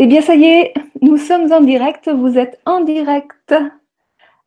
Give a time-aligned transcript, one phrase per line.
[0.00, 2.08] Eh bien, ça y est, nous sommes en direct.
[2.08, 3.52] Vous êtes en direct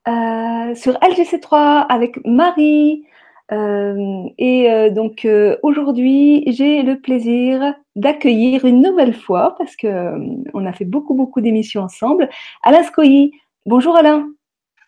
[0.07, 3.03] euh, sur LGC3 avec Marie.
[3.51, 5.27] Euh, et euh, donc
[5.61, 10.13] aujourd'hui, j'ai le plaisir d'accueillir une nouvelle fois, parce que
[10.53, 12.29] on a fait beaucoup, beaucoup d'émissions ensemble,
[12.63, 13.33] Alain Scoyi.
[13.65, 14.29] Bonjour Alain.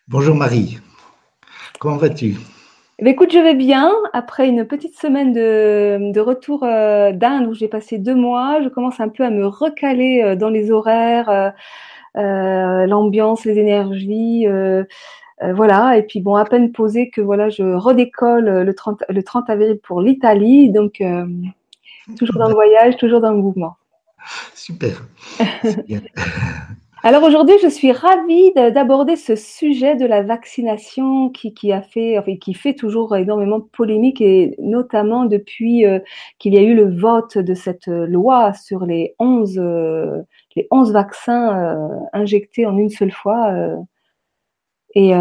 [0.08, 0.78] Bonjour Marie.
[1.78, 2.36] Comment vas-tu?
[2.98, 3.92] Écoute, je vais bien.
[4.12, 9.00] Après une petite semaine de, retour euh, d'Inde où j'ai passé deux mois, je commence
[9.00, 11.52] un peu à me recaler euh, dans les horaires,
[12.16, 14.46] euh, l'ambiance, les énergies.
[15.40, 15.98] voilà.
[15.98, 19.78] Et puis bon, à peine posé que voilà, je redécolle le 30, le 30 avril
[19.82, 20.70] pour l'Italie.
[20.70, 21.02] Donc,
[22.18, 23.76] toujours dans le voyage, toujours dans le mouvement.
[24.54, 25.06] Super.
[27.06, 32.36] Alors aujourd'hui, je suis ravie d'aborder ce sujet de la vaccination qui, a fait, enfin,
[32.36, 35.98] qui fait toujours énormément polémique et notamment depuis euh,
[36.38, 40.22] qu'il y a eu le vote de cette loi sur les 11, euh,
[40.56, 43.52] les 11 vaccins euh, injectés en une seule fois.
[44.94, 45.12] et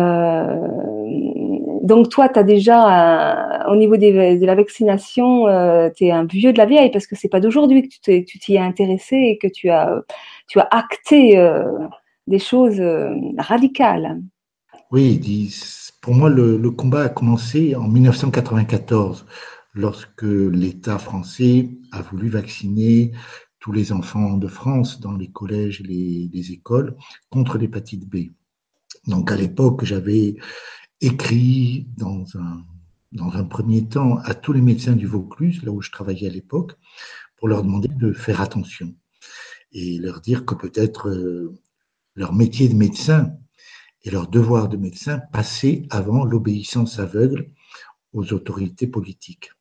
[1.84, 5.48] donc toi, tu as déjà, au niveau de la vaccination,
[5.98, 8.56] tu es un vieux de la vieille parce que c'est pas d'aujourd'hui que tu t'y
[8.56, 10.02] es intéressé et que tu as
[10.48, 11.88] tu as acté euh,
[12.28, 14.22] des choses euh, radicales.
[14.92, 15.50] Oui,
[16.02, 19.26] pour moi, le, combat a commencé en 1994,
[19.74, 23.12] lorsque l'État français a voulu vacciner
[23.60, 26.96] tous les enfants de France dans les collèges et les, écoles
[27.30, 28.34] contre l'hépatite B.
[29.08, 30.36] Donc à l'époque, j'avais
[31.02, 32.64] écrit dans un,
[33.12, 36.34] dans un premier temps à tous les médecins du Vaucluse, là où je travaillais à
[36.34, 36.74] l'époque,
[37.38, 38.94] pour leur demander de faire attention
[39.74, 41.54] et leur dire que peut-être euh,
[42.16, 43.36] leur métier de médecin
[44.04, 47.50] et leur devoir de médecin passait avant l'obéissance aveugle
[48.14, 49.52] aux autorités politiques.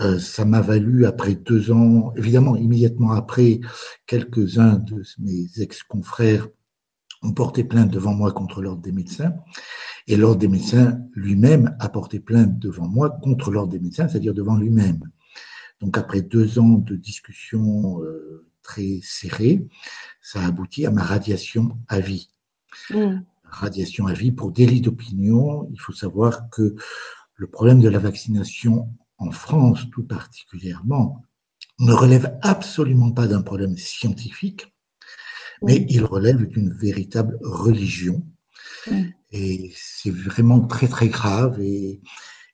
[0.00, 3.60] Euh, ça m'a valu après deux ans, évidemment immédiatement après,
[4.06, 6.48] quelques-uns de mes ex-confrères
[7.22, 9.34] ont porté plainte devant moi contre l'ordre des médecins,
[10.06, 14.32] et l'ordre des médecins lui-même a porté plainte devant moi contre l'ordre des médecins, c'est-à-dire
[14.32, 15.02] devant lui-même.
[15.80, 19.66] Donc après deux ans de discussion euh, très serré,
[20.22, 22.30] ça aboutit à ma radiation à vie.
[22.90, 23.20] Mm.
[23.44, 25.68] Radiation à vie pour délit d'opinion.
[25.72, 26.76] Il faut savoir que
[27.34, 28.88] le problème de la vaccination
[29.18, 31.24] en France, tout particulièrement,
[31.78, 34.72] ne relève absolument pas d'un problème scientifique,
[35.62, 38.24] mais il relève d'une véritable religion.
[38.90, 39.02] Mm.
[39.32, 41.60] Et c'est vraiment très, très grave.
[41.60, 42.00] Et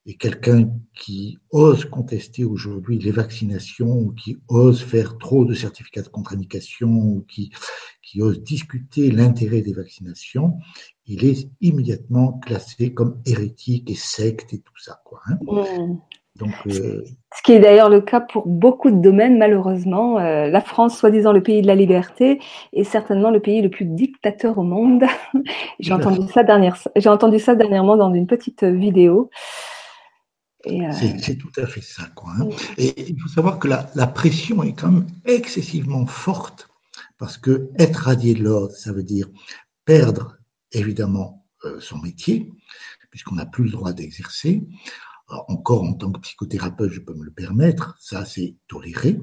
[0.07, 6.03] et quelqu'un qui ose contester aujourd'hui les vaccinations, ou qui ose faire trop de certificats
[6.03, 7.51] de contre-indication, ou qui,
[8.03, 10.55] qui ose discuter l'intérêt des vaccinations,
[11.07, 15.01] il est immédiatement classé comme hérétique et secte et tout ça.
[15.05, 15.39] Quoi, hein.
[15.43, 15.99] mmh.
[16.37, 17.03] Donc, euh...
[17.35, 20.19] Ce qui est d'ailleurs le cas pour beaucoup de domaines, malheureusement.
[20.19, 22.41] Euh, la France, soi-disant le pays de la liberté,
[22.73, 25.05] est certainement le pays le plus dictateur au monde.
[25.81, 29.31] j'ai entendu ça dernière, j'ai entendu ça dernièrement dans une petite vidéo.
[30.67, 32.07] Euh, c'est tout à fait ça.
[32.15, 32.49] Quoi, hein.
[32.77, 36.69] Et il faut savoir que la, la, pression est quand même excessivement forte
[37.19, 39.29] parce que être radié de l'ordre, ça veut dire
[39.85, 40.37] perdre
[40.73, 42.53] évidemment euh, son métier,
[43.11, 44.67] puisqu'on n'a plus le droit d'exercer.
[45.29, 49.21] Encore en tant que psychothérapeute, je peux me le permettre, ça c'est toléré,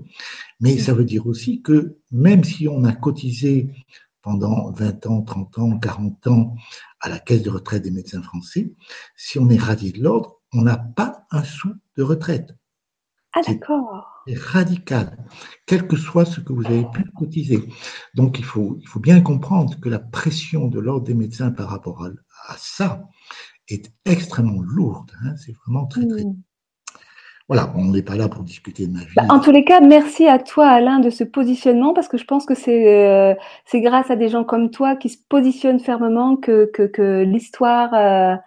[0.60, 3.70] mais ça veut dire aussi que même si on a cotisé
[4.22, 6.56] pendant 20 ans, 30 ans, 40 ans
[7.00, 8.74] à la caisse de retraite des médecins français,
[9.16, 12.56] si on est radié de l'ordre, on n'a pas un sou de retraite.
[13.34, 14.24] Ah d'accord.
[14.28, 15.18] C'est radical,
[15.66, 17.68] quel que soit ce que vous avez pu cotiser.
[18.14, 21.70] Donc il faut, il faut bien comprendre que la pression de l'ordre des médecins par
[21.70, 23.04] rapport à, ça
[23.68, 25.12] est extrêmement lourde.
[25.26, 25.36] Hein.
[25.38, 26.24] C'est vraiment très, très...
[26.24, 26.36] Hmm.
[27.50, 29.14] Voilà, on n'est pas là pour discuter de ma vie.
[29.18, 32.24] Bah, en tous les cas, merci à toi, Alain, de ce positionnement, parce que je
[32.24, 33.36] pense que c'est euh,
[33.66, 37.94] c'est grâce à des gens comme toi qui se positionnent fermement que, que, que l'histoire
[37.94, 38.38] euh,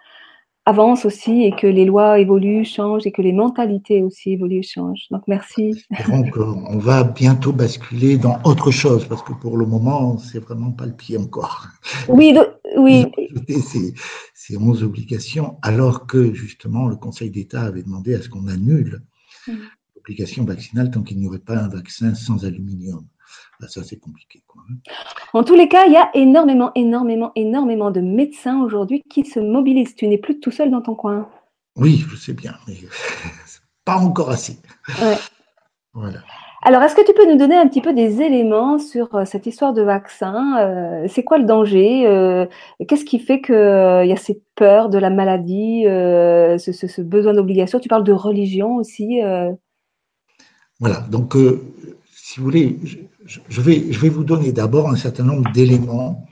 [0.67, 5.07] avance aussi et que les lois évoluent, changent et que les mentalités aussi évoluent, changent.
[5.11, 5.85] Donc merci.
[6.09, 10.71] Donc on va bientôt basculer dans autre chose parce que pour le moment c'est vraiment
[10.71, 11.67] pas le pied encore.
[12.09, 12.37] Oui,
[12.77, 13.05] oui.
[13.47, 13.93] Ces,
[14.33, 19.03] ces 11 obligations alors que justement le Conseil d'État avait demandé à ce qu'on annule
[19.47, 19.53] mm.
[19.95, 23.05] l'obligation vaccinale tant qu'il n'y aurait pas un vaccin sans aluminium.
[23.59, 24.43] Bah, ça, c'est compliqué.
[24.55, 24.75] Hein.
[25.33, 29.39] En tous les cas, il y a énormément, énormément, énormément de médecins aujourd'hui qui se
[29.39, 29.95] mobilisent.
[29.95, 31.29] Tu n'es plus tout seul dans ton coin.
[31.75, 32.75] Oui, je sais bien, mais
[33.85, 34.57] pas encore assez.
[35.93, 36.19] Voilà.
[36.63, 39.45] Alors, est-ce que tu peux nous donner un petit peu des éléments sur euh, cette
[39.45, 42.45] histoire de vaccin euh, C'est quoi le danger euh,
[42.87, 47.79] Qu'est-ce qui fait qu'il y a cette peur de la maladie, ce, ce, besoin d'obligation?
[47.79, 49.19] Tu parles de religion aussi
[50.79, 51.35] Voilà, donc
[52.11, 52.77] si vous voulez,
[53.27, 56.27] je, vais, je vais vous donner d'abord un certain nombre d'éléments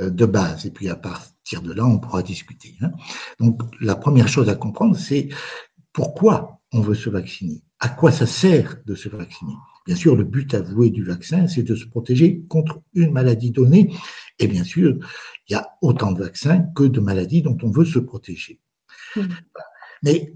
[0.00, 2.76] euh, de base, et puis à partir de là, on pourra discuter.
[2.80, 2.92] Hein.
[3.38, 5.28] Donc, la première chose à comprendre, c'est
[5.92, 9.54] pourquoi on veut se vacciner, à quoi ça sert de se vacciner?
[9.86, 13.94] Bien sûr, le but avoué du vaccin, c'est de se protéger contre une maladie donnée,
[14.38, 14.98] et bien sûr,
[15.48, 18.60] il y a autant de vaccins que de maladies dont on veut se protéger.
[19.14, 19.22] Mmh.
[20.02, 20.34] Mais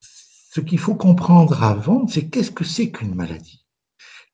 [0.00, 3.64] ce qu'il faut comprendre avant, c'est qu'est-ce que c'est qu'une maladie?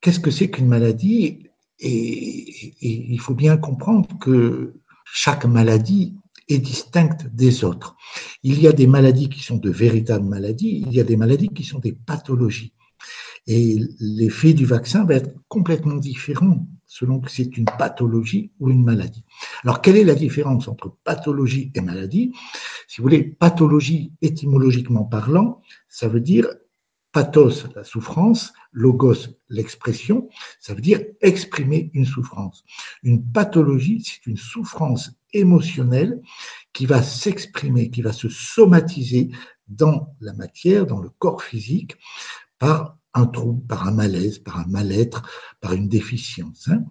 [0.00, 1.50] Qu'est-ce que c'est qu'une maladie?
[1.78, 6.14] Et, il faut bien comprendre que chaque maladie
[6.48, 7.96] est distincte des autres.
[8.42, 11.48] Il y a des maladies qui sont de véritables maladies, il y a des maladies
[11.48, 12.72] qui sont des pathologies.
[13.46, 18.82] Et l'effet du vaccin va être complètement différent selon que c'est une pathologie ou une
[18.82, 19.24] maladie.
[19.64, 22.32] Alors, quelle est la différence entre pathologie et maladie?
[22.88, 26.46] Si vous voulez, pathologie étymologiquement parlant, ça veut dire
[27.16, 30.28] pathos, la souffrance, logos, l'expression,
[30.60, 32.62] ça veut dire exprimer une souffrance.
[33.02, 36.20] Une pathologie, c'est une souffrance émotionnelle
[36.74, 39.30] qui va s'exprimer, qui va se somatiser
[39.66, 41.96] dans la matière, dans le corps physique,
[42.58, 45.22] par un trouble, par un malaise, par un mal-être,
[45.62, 46.68] par une déficience.
[46.68, 46.84] Hein.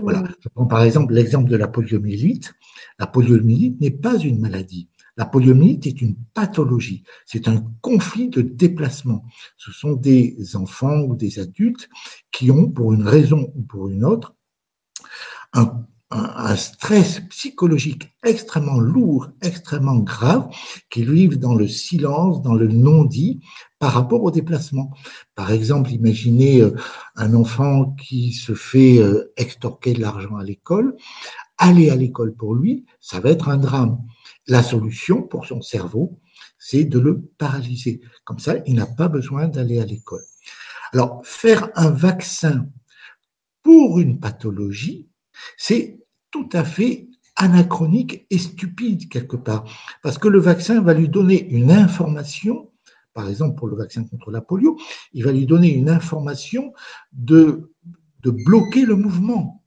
[0.00, 0.24] Voilà.
[0.40, 2.54] Je prends par exemple l'exemple de la poliomyélite.
[2.98, 4.88] La poliomyélite n'est pas une maladie.
[5.16, 9.24] La poliomyélite est une pathologie, c'est un conflit de déplacement.
[9.56, 11.88] Ce sont des enfants ou des adultes
[12.30, 14.34] qui ont, pour une raison ou pour une autre,
[15.52, 15.86] un,
[16.56, 20.48] stress psychologique extrêmement lourd, extrêmement grave,
[20.88, 23.40] qui vivent dans le silence, dans le non-dit
[23.78, 24.92] par rapport au déplacement.
[25.34, 26.74] Par exemple, imaginez euh,
[27.16, 30.96] un enfant qui se fait euh, extorquer de l'argent à l'école.
[31.58, 33.98] Aller à l'école pour lui, ça va être un drame.
[34.48, 36.20] La solution pour son cerveau,
[36.58, 38.00] c'est de le paralyser.
[38.24, 40.24] Comme ça, il n'a pas besoin d'aller à l'école.
[40.92, 42.68] Alors, faire un vaccin
[43.62, 45.08] pour une pathologie,
[45.56, 45.98] c'est
[46.30, 49.64] tout à fait anachronique et stupide quelque part,
[50.02, 52.70] parce que le vaccin va lui donner une information,
[53.12, 54.78] par exemple pour le vaccin contre la polio,
[55.12, 56.72] il va lui donner une information
[57.12, 57.72] de,
[58.22, 59.62] de bloquer le mouvement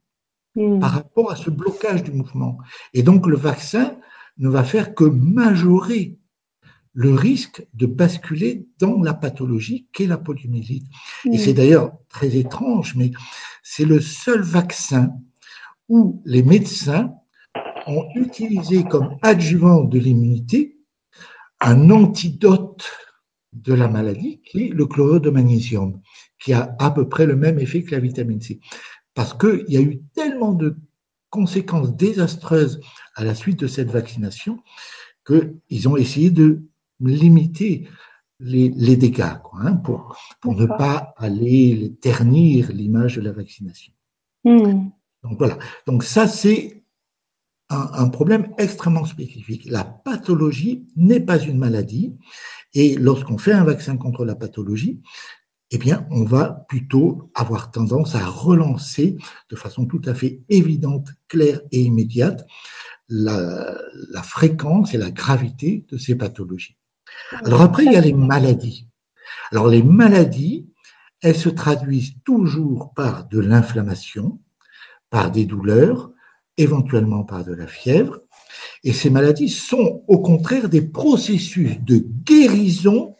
[0.55, 0.79] hmm.
[0.79, 2.57] par rapport à ce blocage du mouvement.
[2.93, 3.95] Et donc le vaccin
[4.39, 6.17] ne va faire que majorer
[6.93, 10.87] le risque de basculer dans la pathologie qu'est la poliomyélite.
[11.31, 13.11] Et c'est d'ailleurs très étrange, mais
[13.63, 15.13] c'est le seul vaccin
[15.87, 17.13] où les médecins
[17.87, 20.77] ont utilisé comme adjuvant de l'immunité
[21.61, 22.85] un antidote
[23.53, 25.99] de la maladie qui est le chlorure de magnésium,
[26.39, 28.59] qui a à peu près le même effet que la vitamine C.
[29.13, 30.77] Parce qu'il y a eu tellement de
[31.29, 32.79] conséquences désastreuses
[33.15, 34.59] à la suite de cette vaccination
[35.25, 36.63] qu'ils ont essayé de
[36.99, 37.87] limiter
[38.39, 43.93] les, dégâts hein, pour, pour ne pas aller ternir l'image de la vaccination.
[44.43, 44.89] Hmm.
[45.23, 45.57] Donc voilà.
[45.85, 46.83] Donc ça, c'est
[47.69, 49.65] un, un, problème extrêmement spécifique.
[49.69, 52.15] La pathologie n'est pas une maladie.
[52.73, 55.01] Et lorsqu'on fait un vaccin contre la pathologie,
[55.71, 59.17] eh bien, on va plutôt avoir tendance à relancer
[59.49, 62.47] de façon tout à fait évidente, claire et immédiate
[63.09, 63.77] la,
[64.23, 66.77] fréquence et la gravité de ces pathologies.
[67.43, 68.87] Alors après, il y a les maladies.
[69.51, 70.67] Alors les maladies,
[71.21, 74.39] elles se traduisent toujours par de l'inflammation,
[75.09, 76.11] par des douleurs,
[76.57, 78.21] éventuellement par de la fièvre.
[78.83, 83.15] Et ces maladies sont au contraire des processus de guérison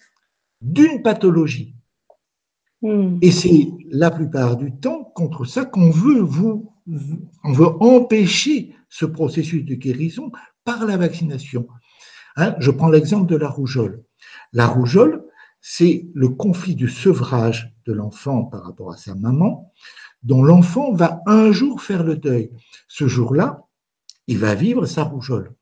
[0.62, 1.76] d'une pathologie.
[2.82, 3.18] Hmm.
[3.22, 6.74] Et c'est la plupart du temps contre ça qu'on veut vous,
[7.44, 10.32] on veut empêcher ce processus de guérison
[10.64, 11.68] par la vaccination.
[12.36, 14.04] Hein, je prends l'exemple de la rougeole.
[14.54, 15.26] La rougeole,
[15.62, 19.74] c'est le conflit du sevrage de l'enfant par rapport à sa maman,
[20.24, 22.52] dont l'enfant va un jour faire le deuil.
[22.88, 23.66] Ce jour-là,
[24.28, 25.54] il va vivre sa rougeole.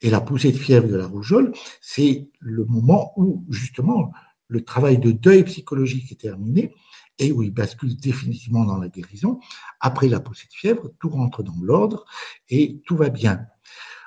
[0.00, 4.12] Et la poussée de fièvre de la rougeole, c'est le moment où, justement,
[4.50, 6.74] le travail de deuil psychologique est terminé
[7.18, 9.38] et où il bascule définitivement dans la guérison.
[9.78, 12.04] Après la poussée de fièvre, tout rentre dans l'ordre
[12.48, 13.46] et tout va bien.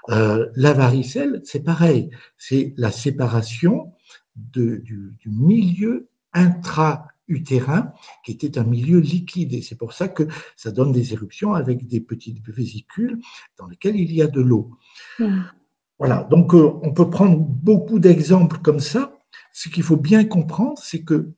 [0.10, 3.94] Euh, la varicelle, c'est pareil, c'est la séparation
[4.36, 7.94] de, du, du, milieu intra-utérin
[8.26, 11.88] qui était un milieu liquide et c'est pour ça que ça donne des éruptions avec
[11.88, 13.20] des petites vésicules
[13.58, 14.72] dans lesquelles il y a de l'eau.
[15.20, 15.44] Mmh.
[16.00, 19.13] Voilà, donc euh, on peut prendre beaucoup d'exemples comme ça
[19.54, 21.32] ce qu'il faut bien comprendre, c'est que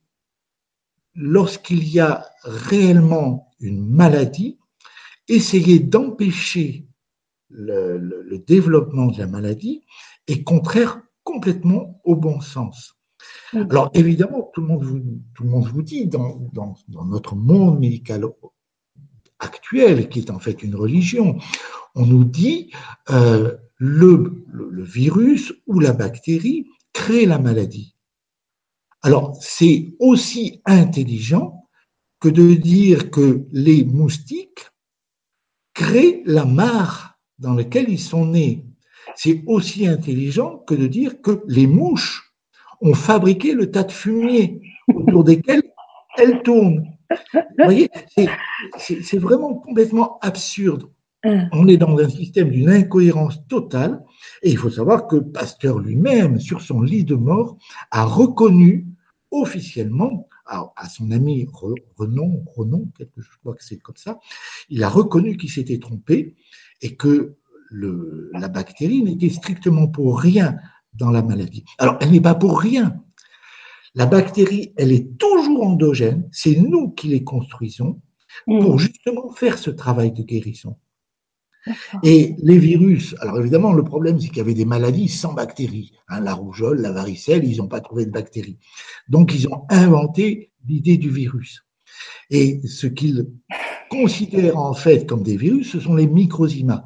[1.14, 4.58] lorsqu'il y a réellement une maladie,
[5.28, 6.86] essayer d'empêcher
[7.50, 9.82] le, développement de la maladie
[10.26, 12.94] est contraire complètement au bon sens.
[13.52, 15.00] Alors évidemment, tout le monde vous,
[15.34, 18.24] tout le monde vous dit, dans, dans, notre monde médical
[19.38, 21.38] actuel, qui est en fait une religion,
[21.94, 22.72] on nous dit
[23.10, 27.95] euh, le, le, virus ou la bactérie crée la maladie.
[29.02, 31.68] Alors c'est aussi intelligent
[32.20, 34.70] que de dire que les moustiques
[35.74, 38.64] créent la mare dans laquelle ils sont nés.
[39.14, 42.32] C'est aussi intelligent que de dire que les mouches
[42.80, 44.60] ont fabriqué le tas de fumier
[44.94, 45.62] autour desquels
[46.18, 46.86] elles tournent.
[47.34, 47.88] Vous voyez,
[48.78, 50.90] c'est vraiment complètement absurde.
[51.26, 51.48] Hum.
[51.52, 54.02] On est dans un système d'une incohérence totale,
[54.42, 57.58] et il faut savoir que Pasteur lui-même, sur son lit de mort,
[57.90, 58.86] a reconnu
[59.30, 61.48] officiellement à, son ami
[61.96, 64.20] Renon, Renon, je crois que c'est comme ça,
[64.68, 66.36] il a reconnu qu'il s'était trompé
[66.82, 67.34] et que
[67.68, 70.56] le, la bactérie n'était strictement pour rien
[70.94, 71.64] dans la maladie.
[71.78, 73.02] Alors, elle n'est pas pour rien.
[73.96, 78.00] La bactérie, elle est toujours endogène, c'est nous qui les construisons
[78.44, 78.78] pour mmh.
[78.78, 80.76] justement faire ce travail de guérison.
[82.02, 85.92] Et les virus, alors évidemment, le problème, c'est qu'il y avait des maladies sans bactéries.
[86.08, 88.58] Hein, la rougeole, la varicelle, ils n'ont pas trouvé de bactéries.
[89.08, 91.64] Donc, ils ont inventé l'idée du virus.
[92.30, 93.28] Et ce qu'ils
[93.90, 96.84] considèrent en fait comme des virus, ce sont les microzymas.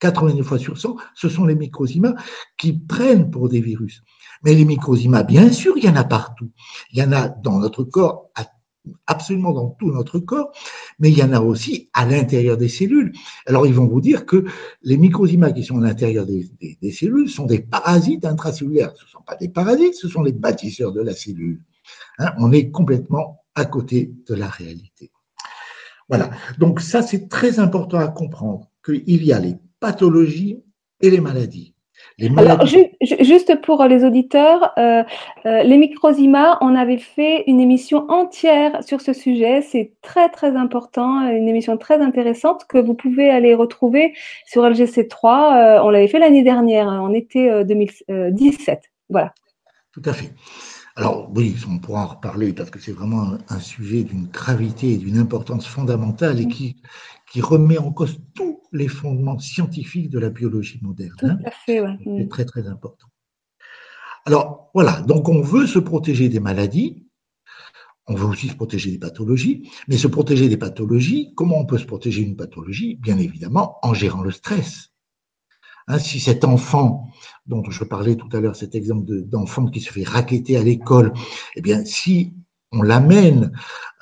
[0.00, 2.14] 89 fois sur 100, ce sont les microzymas
[2.56, 4.02] qui prennent pour des virus.
[4.42, 6.50] Mais les microzymas, bien sûr, il y en a partout.
[6.92, 8.30] Il y en a dans notre corps,
[9.06, 10.52] absolument dans tout notre corps,
[10.98, 13.12] mais il y en a aussi à l'intérieur des cellules.
[13.46, 14.44] Alors ils vont vous dire que
[14.82, 16.48] les microzymas qui sont à l'intérieur des,
[16.92, 18.92] cellules sont des parasites intracellulaires.
[18.96, 21.62] Ce ne sont pas des parasites, ce sont les bâtisseurs de la cellule.
[22.18, 25.10] Hein, on est complètement à côté de la réalité.
[26.08, 26.30] Voilà.
[26.58, 30.62] Donc ça, c'est très important à comprendre qu'il y a les pathologies
[31.00, 31.74] et les maladies.
[32.36, 35.02] Alors, juste pour les auditeurs, euh,
[35.46, 39.62] euh, les microzymas, on avait fait une émission entière sur ce sujet.
[39.62, 44.14] C'est très très important, une émission très intéressante que vous pouvez aller retrouver
[44.46, 45.78] sur LGC3.
[45.78, 48.82] Euh, on l'avait fait l'année dernière, en été 2017.
[49.08, 49.32] Voilà.
[49.92, 50.30] Tout à fait.
[50.96, 54.96] Alors oui, on pourra en reparler parce que c'est vraiment un, sujet d'une gravité et
[54.98, 56.76] d'une importance fondamentale et qui,
[57.30, 61.14] qui remet en cause tous les fondements scientifiques de la biologie moderne.
[61.18, 61.38] Tout hein.
[61.44, 61.96] à fait, ouais.
[62.04, 63.06] C'est très très important.
[64.26, 67.06] Alors voilà, donc on veut se protéger des maladies,
[68.06, 71.78] on veut aussi se protéger des pathologies, mais se protéger des pathologies, comment on peut
[71.78, 72.96] se protéger d'une pathologie?
[72.96, 74.90] Bien évidemment en gérant le stress.
[75.86, 77.08] Hein, si cet enfant
[77.46, 81.12] dont je parlais tout à l'heure, cet exemple d'enfant qui se fait raqueter à l'école,
[81.56, 82.34] eh bien, si
[82.72, 83.52] on l'amène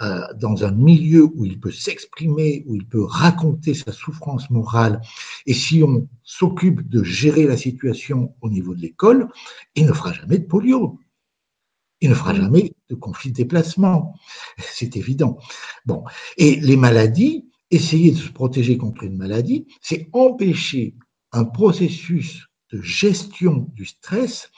[0.00, 5.00] euh, dans un milieu où il peut s'exprimer, où il peut raconter sa souffrance morale,
[5.46, 9.28] et si on s'occupe de gérer la situation au niveau de l'école,
[9.74, 10.98] il ne fera jamais de polio.
[12.00, 14.14] Il ne fera jamais de conflit de déplacement.
[14.58, 15.38] C'est évident.
[15.84, 16.04] Bon.
[16.36, 20.94] Et les maladies, essayer de se protéger contre une maladie, c'est empêcher
[21.32, 24.50] un processus de gestion du stress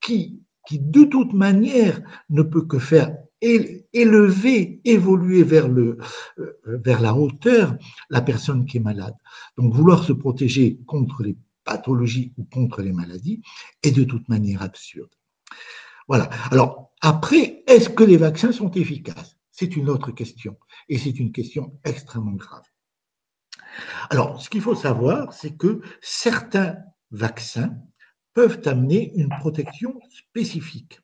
[0.00, 2.00] qui, qui de toute manière
[2.30, 5.98] ne peut que faire élever, évoluer vers, le,
[6.38, 7.76] euh, vers la hauteur
[8.08, 9.14] la personne qui est malade.
[9.56, 13.42] Donc vouloir se protéger contre les pathologies ou contre les maladies
[13.82, 15.10] est de toute manière absurde.
[16.08, 16.30] Voilà.
[16.50, 19.36] Alors après, est-ce que les vaccins sont efficaces?
[19.50, 20.56] C'est une autre question
[20.88, 22.62] et c'est une question extrêmement grave.
[24.10, 26.76] Alors, ce qu'il faut savoir, c'est que certains
[27.10, 27.74] vaccins
[28.34, 31.00] peuvent amener une protection spécifique.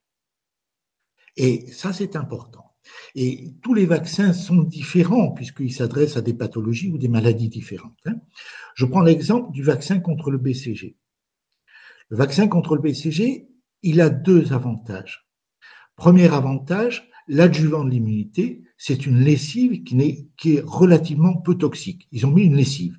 [1.38, 2.75] Et ça, c'est important.
[3.14, 7.97] Et tous les vaccins sont différents puisqu'ils s'adressent à des pathologies ou des maladies différentes.
[8.07, 8.16] Hein.
[8.75, 10.97] Je prends l'exemple du vaccin contre le BCG.
[12.09, 13.49] Le vaccin contre le BCG,
[13.83, 15.28] il a deux avantages.
[15.95, 22.09] Premier avantage, l'adjuvant de l'immunité, c'est une lessive qui, est, qui est relativement peu toxique.
[22.11, 22.99] Ils ont mis une lessive.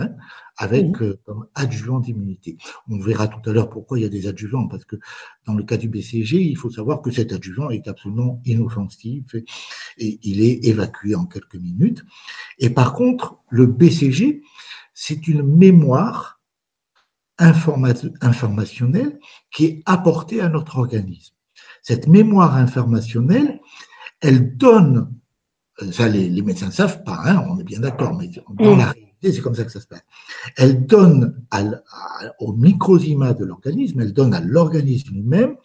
[0.00, 0.14] Hein,
[0.56, 2.56] avec euh, comme adjuvant d'immunité.
[2.88, 4.96] On verra tout à l'heure pourquoi il y a des adjuvants, parce que
[5.46, 9.44] dans le cas du BCG, il faut savoir que cet adjuvant est absolument inoffensif et,
[10.22, 12.02] il est évacué en quelques minutes.
[12.58, 14.42] Et par contre, le BCG,
[14.94, 16.40] c'est une mémoire
[17.38, 19.18] informationnelle
[19.50, 21.34] qui est apportée à notre organisme.
[21.82, 23.60] Cette mémoire informationnelle,
[24.20, 25.14] elle donne,
[25.82, 28.76] euh, ça les, les médecins ne savent pas, hein, on est bien d'accord, mais dans
[28.76, 30.04] la c'est comme ça que ça se passe.
[30.56, 31.44] Elle donne
[32.38, 35.56] au microzyma de l'organisme, elle donne à l'organisme lui-même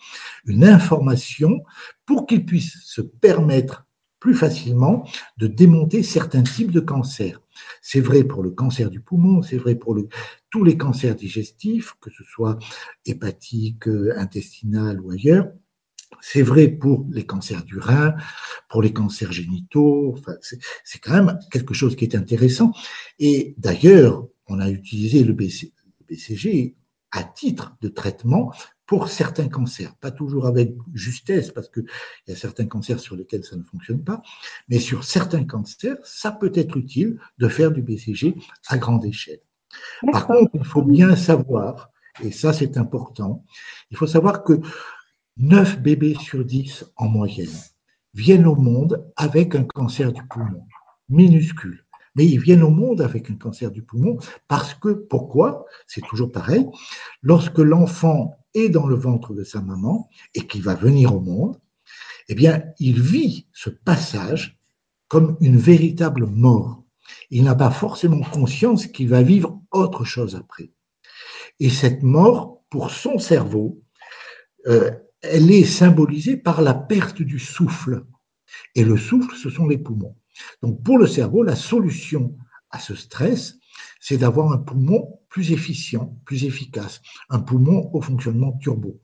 [0.45, 1.63] une information
[2.05, 3.85] pour qu'il puisse se permettre
[4.19, 5.07] plus facilement
[5.38, 7.39] de démonter certains types de cancers.
[7.81, 9.95] C'est vrai pour le cancer du poumon, c'est vrai pour
[10.50, 12.57] tous les cancers digestifs, que ce soit
[13.05, 15.51] hépatique, intestinal ou ailleurs.
[16.27, 18.15] C'est vrai pour les cancers du rein,
[18.67, 20.15] pour les cancers génitaux.
[20.17, 22.72] Enfin, c'est quand même quelque chose qui est intéressant.
[23.20, 26.75] Et d'ailleurs, on a utilisé le, BCG
[27.12, 28.51] à titre de traitement
[28.88, 31.86] pour certains cancers, pas toujours avec justesse, parce qu'il
[32.27, 34.24] y a certains cancers sur lesquels ça ne fonctionne pas,
[34.67, 38.36] mais sur certains cancers, ça peut être utile de faire du BCG
[38.67, 39.41] à grande échelle.
[40.12, 41.91] Par contre, il faut bien savoir,
[42.24, 43.44] et ça c'est important,
[43.91, 44.60] il faut savoir que
[45.37, 47.49] 9 bébés sur 10 en moyenne
[48.13, 50.65] viennent au monde avec un cancer du poumon,
[51.09, 51.85] minuscule.
[52.15, 55.65] Mais ils viennent au monde avec un cancer du poumon parce que, pourquoi?
[55.85, 56.65] C'est toujours pareil.
[57.21, 61.59] Lorsque l'enfant est dans le ventre de sa maman et qu'il va venir au monde,
[62.29, 64.57] eh bien, il vit ce passage
[65.09, 66.83] comme une véritable mort.
[67.29, 70.71] Il n'a pas forcément conscience qu'il va vivre autre chose après.
[71.59, 73.81] Et cette mort, pour son cerveau,
[74.67, 74.91] euh,
[75.32, 78.05] elle est symbolisée par la perte du souffle.
[78.75, 80.15] Et le souffle, ce sont les poumons.
[80.62, 82.38] Donc pour le cerveau, la solution
[82.70, 83.58] à ce stress,
[84.00, 89.01] c'est d'avoir un poumon plus efficient, plus efficace, un poumon au fonctionnement turbo.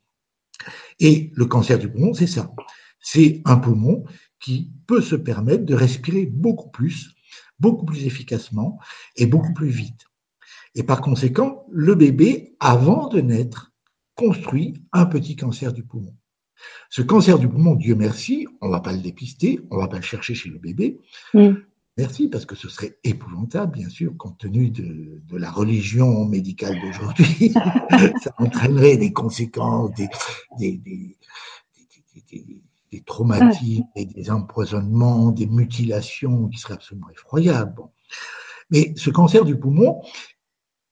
[1.00, 2.52] Et le cancer du poumon, c'est ça.
[3.00, 4.04] C'est un poumon
[4.40, 7.16] qui peut se permettre de respirer beaucoup plus,
[7.60, 8.80] beaucoup plus efficacement
[9.16, 10.06] et beaucoup plus vite.
[10.76, 13.71] Et par conséquent, le bébé, avant de naître,
[14.22, 16.16] construit un petit cancer du poumon.
[16.92, 19.88] Ce cancer du poumon, Dieu merci, on ne va pas le dépister, on ne va
[19.88, 21.00] pas le chercher chez le bébé.
[21.34, 21.54] Mm.
[21.98, 27.52] Merci, parce que ce serait épouvantable, bien sûr, compte tenu de, la religion médicale d'aujourd'hui.
[28.22, 31.18] ça entraînerait des conséquences, des, des,
[33.06, 37.82] traumatismes, et des empoisonnements, des mutilations qui seraient absolument effroyables.
[38.70, 40.02] Mais ce cancer du poumon,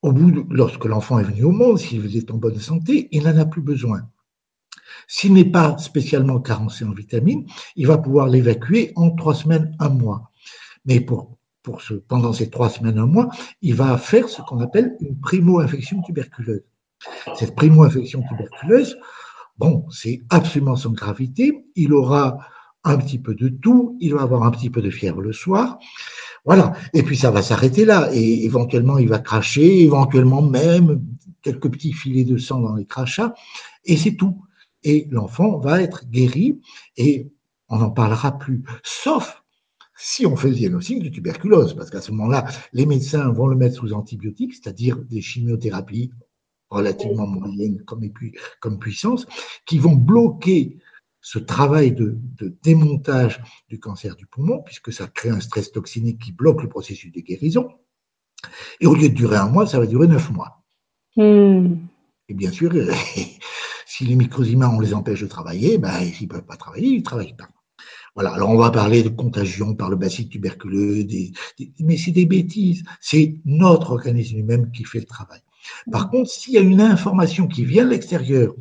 [0.02, 3.38] au bout, lorsque l'enfant est venu au monde, s'il est en bonne santé, il n'en
[3.38, 4.02] a plus besoin.
[5.08, 9.90] S'il n'est pas spécialement carencé en vitamines, il va pouvoir l'évacuer en trois semaines, un
[9.90, 10.32] mois.
[10.86, 11.06] Mais
[12.08, 13.30] pendant ces trois semaines, un mois,
[13.62, 16.64] il va faire ce qu'on appelle une primo-infection tuberculeuse.
[17.36, 18.98] Cette primo-infection tuberculeuse,
[19.58, 21.66] bon, c'est absolument sans gravité.
[21.76, 22.40] Il aura
[22.84, 25.80] un petit peu de tout, il va avoir un petit peu de fièvre le soir.
[26.46, 26.74] Voilà.
[26.94, 28.10] Et puis ça va s'arrêter là.
[28.14, 31.04] Et éventuellement, il va cracher, éventuellement même
[31.42, 33.34] quelques petits filets de sang dans les crachats.
[33.86, 34.42] Et c'est tout.
[34.84, 36.60] Et l'enfant va être guéri
[36.98, 37.32] et
[37.68, 38.64] on n'en parlera plus.
[38.84, 39.44] Sauf
[40.02, 43.58] si on fait le diagnostic de tuberculose, parce qu'à ce moment-là, les médecins vont le
[43.58, 46.12] mettre sous antibiotiques, c'est-à-dire des chimiothérapies
[46.70, 48.10] relativement moyennes comme,
[48.62, 49.26] comme puissance,
[49.66, 50.78] qui vont bloquer
[51.22, 52.18] ce travail de,
[52.64, 57.12] démontage du cancer du poumon, puisque ça crée un stress toxinique qui bloque le processus
[57.12, 57.70] de guérison.
[58.80, 60.64] Et au lieu de durer un mois, ça va durer neuf mois.
[61.16, 61.76] Hmm.
[62.30, 62.72] Et bien sûr,
[63.86, 67.00] si les microsimens, on les empêche de travailler, ben, s'ils ne peuvent pas travailler, ils
[67.00, 67.50] ne travaillent pas.
[68.16, 71.06] Voilà, alors on va parler de contagion par le bacille tuberculeux,
[71.80, 72.84] mais c'est des bêtises.
[73.02, 75.42] C'est notre organisme lui-même qui fait le travail.
[75.92, 78.54] Par contre, s'il y a une information qui vient de l'extérieur,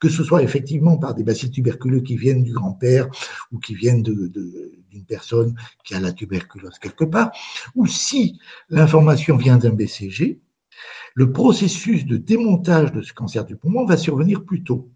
[0.00, 3.08] que ce soit effectivement par des bacilles tuberculeux qui viennent du grand-père
[3.52, 7.30] ou qui viennent d'une personne qui a la tuberculose quelque part,
[7.74, 10.40] ou si l'information vient d'un BCG,
[11.14, 14.90] le processus de démontage de ce cancer du poumon va survenir plus tôt.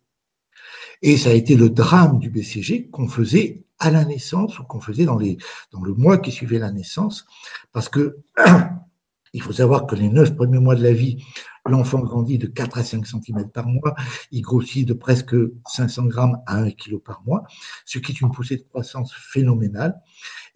[1.03, 4.81] Et ça a été le drame du BCG qu'on faisait à la naissance ou qu'on
[4.81, 7.27] faisait dans, dans le mois qui suivait la naissance,
[7.73, 8.19] parce que
[9.33, 11.25] il faut savoir que les neuf premiers mois de la vie,
[11.67, 13.95] L'enfant grandit de 4 à 5 cm par mois,
[14.31, 15.35] il grossit de presque
[15.67, 17.45] 500 grammes à 1 kg par mois,
[17.85, 20.01] ce qui est une poussée de croissance phénoménale.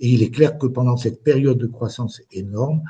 [0.00, 2.82] Et il est clair que pendant cette période de croissance énorme,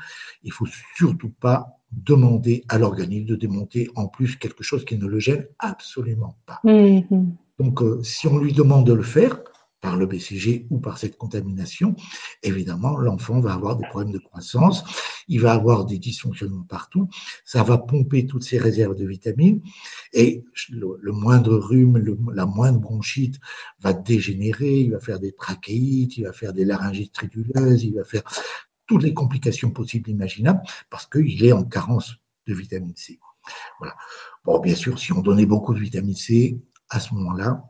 [0.43, 5.07] il faut surtout pas demander à l'organisme de démonter en plus quelque chose qui ne
[5.07, 6.59] le gêne absolument pas.
[6.63, 7.27] Mm-hmm.
[7.59, 9.39] Donc, euh, si on lui demande de le faire,
[9.85, 11.95] par le BCG ou par cette contamination,
[12.41, 14.83] évidemment, l'enfant va avoir des problèmes de croissance,
[15.27, 17.07] il va avoir des dysfonctionnements partout,
[17.43, 19.61] ça va pomper toutes ses réserves de vitamines
[20.11, 23.35] et le, moindre rhume, la moindre bronchite
[23.79, 28.03] va dégénérer, il va faire des trachéites, il va faire des laryngites triduleuses, il va
[28.03, 28.23] faire
[28.87, 32.15] toutes les complications possibles imaginables parce qu'il est en carence
[32.47, 33.19] de vitamine C.
[34.45, 37.63] Bon, bien sûr, si on donnait beaucoup de vitamine C, à ce moment-là,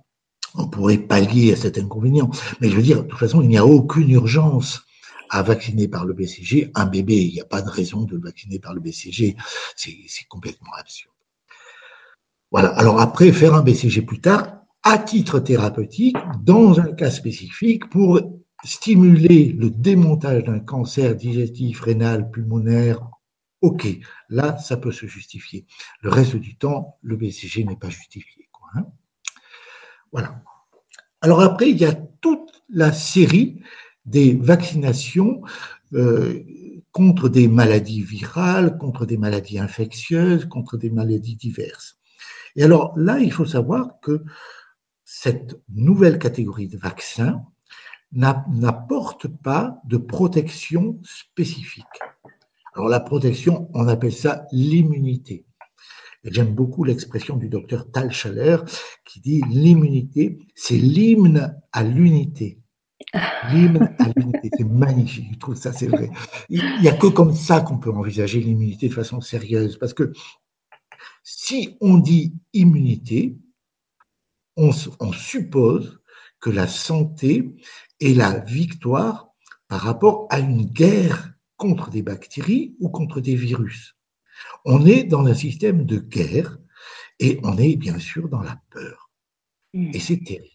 [0.57, 2.29] on pourrait pallier à cet inconvénient.
[2.61, 4.85] Mais je veux dire, de toute façon, il n'y a aucune urgence
[5.29, 7.15] à vacciner par le BCG un bébé.
[7.15, 9.35] Il n'y a pas de raison de vacciner par le BCG.
[9.75, 11.13] C'est complètement absurde.
[12.51, 12.69] Voilà.
[12.69, 18.21] Alors après, faire un BCG plus tard, à titre thérapeutique, dans un cas spécifique, pour
[18.63, 22.99] stimuler le démontage d'un cancer digestif, rénal, pulmonaire,
[23.61, 23.87] ok,
[24.29, 25.65] là, ça peut se justifier.
[26.01, 28.47] Le reste du temps, le BCG n'est pas justifié.
[28.75, 28.85] Hein.
[30.15, 30.41] Voilà.
[31.19, 33.61] Alors après, il y a toute la série
[34.05, 35.41] des vaccinations
[35.93, 36.41] euh,
[36.93, 41.97] contre des maladies virales, contre des maladies infectieuses, contre des maladies diverses.
[42.55, 44.23] Et alors là, il faut savoir que
[45.03, 47.43] cette nouvelle catégorie de vaccins
[48.13, 51.99] n'apporte pas de protection spécifique.
[52.73, 55.45] Alors la protection, on appelle ça l'immunité.
[56.25, 58.57] J'aime beaucoup l'expression du docteur Tal Schaller
[59.05, 62.59] qui dit l'immunité, c'est l'hymne à l'unité.
[63.51, 66.09] L'hymne à l'unité, c'est magnifique, je trouve ça, c'est vrai.
[66.49, 70.11] Il n'y a que comme ça qu'on peut envisager l'immunité de façon sérieuse, parce que
[71.23, 73.37] si on dit immunité,
[74.57, 74.71] on
[75.11, 76.01] suppose
[76.39, 77.55] que la santé
[77.99, 79.29] est la victoire
[79.67, 83.94] par rapport à une guerre contre des bactéries ou contre des virus.
[84.65, 86.57] On est dans un système de guerre
[87.19, 89.09] et on est bien sûr dans la peur.
[89.73, 89.91] Hmm.
[89.93, 90.49] Et c'est terrible.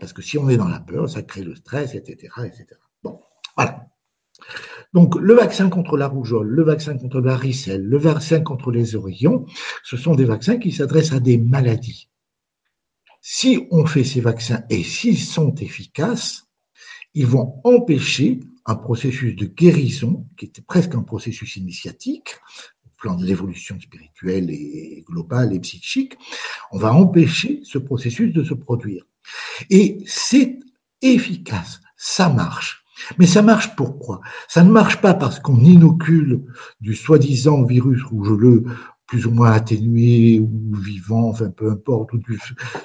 [0.00, 2.32] Parce que si on est dans la peur, ça crée le stress, etc.
[2.44, 2.66] etc.
[3.02, 3.20] Bon,
[3.56, 3.86] voilà.
[4.92, 8.96] Donc, le vaccin contre la rougeole, le vaccin contre la varicelle, le vaccin contre les
[8.96, 9.46] oreillons,
[9.82, 12.08] ce sont des vaccins qui s'adressent à des maladies.
[13.20, 16.46] Si on fait ces vaccins et s'ils sont efficaces,
[17.14, 22.36] ils vont empêcher un processus de guérison qui était presque un processus initiatique,
[22.98, 26.16] plan de l'évolution spirituelle et globale et psychique,
[26.72, 29.04] on va empêcher ce processus de se produire.
[29.70, 30.58] Et c'est
[31.02, 32.84] efficace, ça marche.
[33.18, 34.20] Mais ça marche pourquoi?
[34.48, 36.44] Ça ne marche pas parce qu'on inocule
[36.80, 38.64] du soi-disant virus rougeoleux
[39.06, 42.38] plus ou moins atténué ou vivant, enfin peu importe, ou du,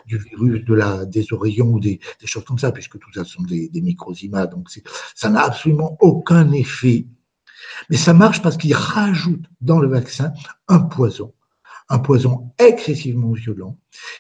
[0.06, 3.70] virus de la, des oreillons ou des, choses comme ça, puisque tout ça sont des,
[3.70, 4.70] des microzymas, donc
[5.16, 7.08] ça n'a absolument aucun effet.
[7.90, 10.34] Mais ça marche parce qu'il rajoute dans le vaccin
[10.68, 11.34] un poison,
[11.90, 13.78] un poison excessivement violent,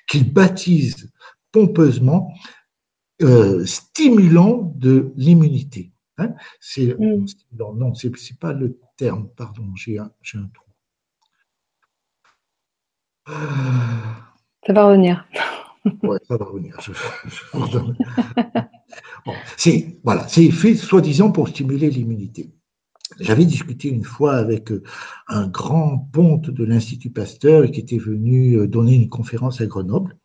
[0.07, 1.11] qu'il baptise
[1.51, 2.33] pompeusement
[3.21, 5.91] euh, stimulant de l'immunité.
[6.17, 7.25] Hein c'est mm.
[7.57, 10.71] non, c'est pas le terme, pardon, j'ai un, un trou.
[14.65, 15.27] Ça va revenir.
[16.03, 16.77] Oui, ça va revenir.
[19.57, 22.53] c'est voilà, c'est fait soi-disant pour stimuler l'immunité.
[23.19, 24.83] J'avais discuté une fois avec euh,
[25.27, 30.17] un grand ponte de l'Institut Pasteur qui était venu euh, donner une conférence à Grenoble,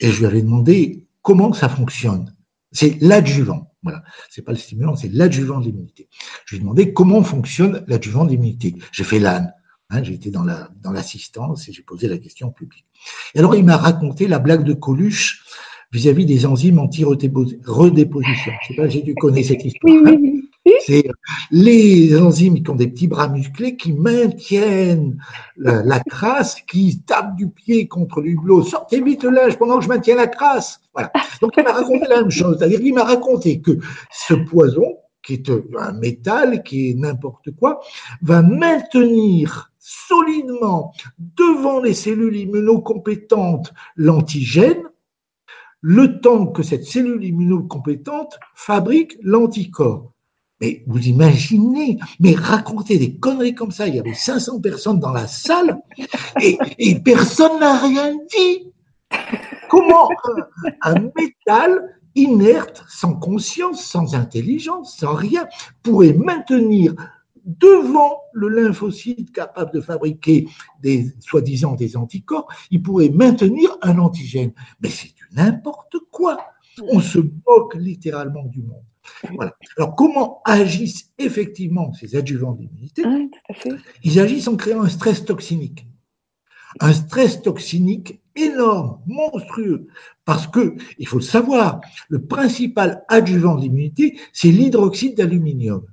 [0.00, 2.34] et je lui avais demandé comment ça fonctionne.
[2.72, 3.74] C'est l'adjuvant.
[3.82, 4.02] Voilà.
[4.28, 6.08] C'est pas le stimulant, c'est l'adjuvant de l'immunité.
[6.44, 8.74] Je lui ai demandé comment fonctionne l'adjuvant de l'immunité.
[8.92, 9.52] J'ai fait l'âne.
[9.88, 12.86] Hein, j'ai été dans la dans l'assistance et j'ai posé la question au public.
[13.34, 15.44] Et alors il m'a raconté la blague de Coluche
[15.90, 18.52] vis-à-vis des enzymes anti-redéposition.
[18.62, 19.96] Je sais pas si tu connais cette histoire.
[20.06, 20.16] Hein.
[20.90, 21.06] C'est
[21.52, 25.22] les enzymes qui ont des petits bras musclés qui maintiennent
[25.56, 28.64] la, crasse, qui tapent du pied contre l'hublot.
[28.64, 30.80] Sortez vite le linge pendant que je maintiens la crasse.
[30.92, 31.12] Voilà.
[31.40, 32.56] Donc il m'a raconté la même chose.
[32.58, 33.78] C'est-à-dire qu'il m'a raconté que
[34.10, 35.48] ce poison, qui est
[35.78, 37.80] un métal, qui est n'importe quoi,
[38.20, 40.92] va maintenir solidement
[41.36, 44.82] devant les cellules immunocompétentes l'antigène,
[45.82, 50.12] le temps que cette cellule immunocompétente fabrique l'anticorps.
[50.60, 55.12] Mais vous imaginez, mais raconter des conneries comme ça, il y avait 500 personnes dans
[55.12, 55.78] la salle
[56.78, 58.72] et, personne n'a rien dit.
[59.68, 60.08] Comment
[60.82, 65.46] un métal inerte, sans conscience, sans intelligence, sans rien,
[65.82, 66.94] pourrait maintenir
[67.44, 70.48] devant le lymphocyte capable de fabriquer
[70.82, 74.52] des soi-disant des anticorps, il pourrait maintenir un antigène.
[74.80, 76.38] Mais c'est du n'importe quoi.
[76.88, 78.84] On se moque littéralement du monde.
[79.34, 79.54] Voilà.
[79.76, 83.02] Alors, comment agissent effectivement ces adjuvants d'immunité
[84.02, 85.86] Ils agissent en créant un stress toxinique.
[86.78, 89.88] Un stress toxinique énorme, monstrueux,
[90.24, 95.84] parce que, il faut le savoir, le principal adjuvant d'immunité, c'est l'hydroxyde d'aluminium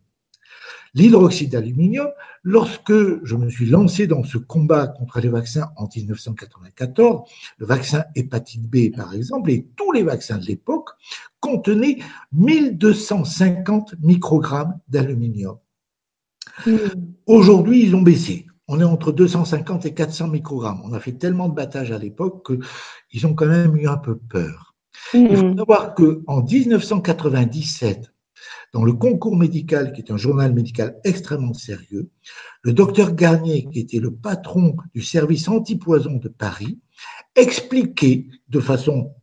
[0.98, 2.10] l'hydroxyde d'aluminium,
[2.44, 8.04] lorsque je me suis lancé dans ce combat contre les vaccins en 1994, le vaccin
[8.16, 10.90] hépatite B par exemple, et tous les vaccins de l'époque
[11.40, 12.00] contenaient
[12.32, 15.58] 1250 microgrammes d'aluminium.
[16.66, 16.78] Hmm.
[17.28, 18.48] Aujourd'hui, ils ont baissé.
[18.68, 20.82] On est entre 250 et 400 microgrammes.
[20.84, 22.52] On a fait tellement de battage à l'époque
[23.10, 24.76] qu'ils ont quand même eu un peu peur.
[25.14, 25.58] Il faut hmm.
[25.58, 28.12] savoir qu'en 1997,
[28.74, 32.10] dans le concours médical, qui est un journal médical extrêmement sérieux,
[32.62, 36.80] le docteur Garnier, qui était le patron du service antipoison de Paris,
[37.36, 39.14] expliquait de façon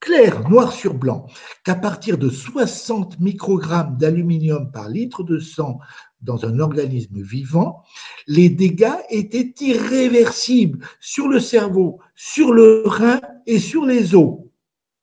[0.00, 1.26] claire, noir sur blanc,
[1.64, 5.78] qu'à partir de 60 microgrammes d'aluminium par litre de sang
[6.22, 7.82] dans un organisme vivant,
[8.26, 14.38] les dégâts étaient irréversibles sur le cerveau, sur le rein et sur les os.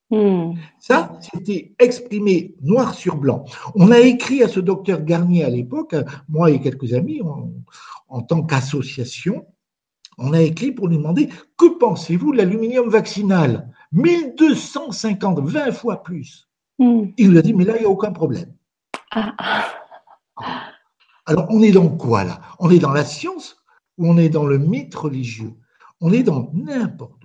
[0.09, 0.53] Hmm.
[0.79, 3.43] Ça, c'était exprimé noir sur blanc.
[3.75, 5.95] On a écrit à ce docteur Garnier à l'époque,
[6.29, 7.21] moi et quelques amis,
[8.07, 9.45] en tant qu'association,
[10.17, 13.71] on a écrit pour lui demander que pensez-vous de l'aluminium vaccinal?
[13.91, 16.49] 1250, 20 fois plus.
[16.79, 17.05] Hmm.
[17.17, 18.53] Il nous a dit, mais là, il n'y a aucun problème.
[19.11, 19.35] Ah.
[21.25, 22.41] Alors, on est dans quoi là?
[22.59, 23.63] On est dans la science
[23.97, 25.53] ou on est dans le mythe religieux?
[25.99, 27.16] On est dans n'importe quoi.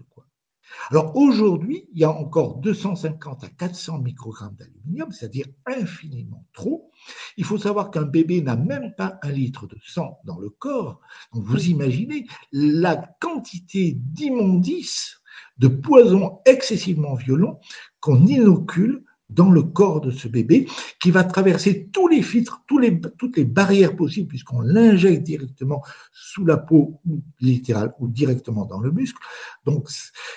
[0.91, 6.91] Alors aujourd'hui, il y a encore 250 à 400 microgrammes d'aluminium, c'est-à-dire infiniment trop.
[7.37, 11.01] Il faut savoir qu'un bébé n'a même pas un litre de sang dans le corps.
[11.33, 15.23] Donc vous imaginez la quantité d'immondices,
[15.59, 17.61] de poisons excessivement violents
[18.01, 20.67] qu'on inocule dans le corps de ce bébé,
[21.01, 26.57] qui va traverser tous les filtres, toutes les barrières possibles, puisqu'on l'injecte directement sous la
[26.57, 29.19] peau, ou littéral, ou directement dans le muscle.
[29.65, 29.89] Donc,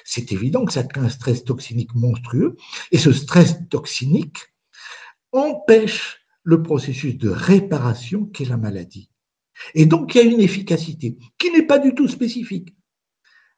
[0.03, 2.55] c'est évident que ça crée un stress toxinique monstrueux,
[2.91, 4.38] et ce stress toxinique
[5.31, 9.10] empêche le processus de réparation qu'est la maladie.
[9.73, 12.75] Et donc, il y a une efficacité qui n'est pas du tout spécifique.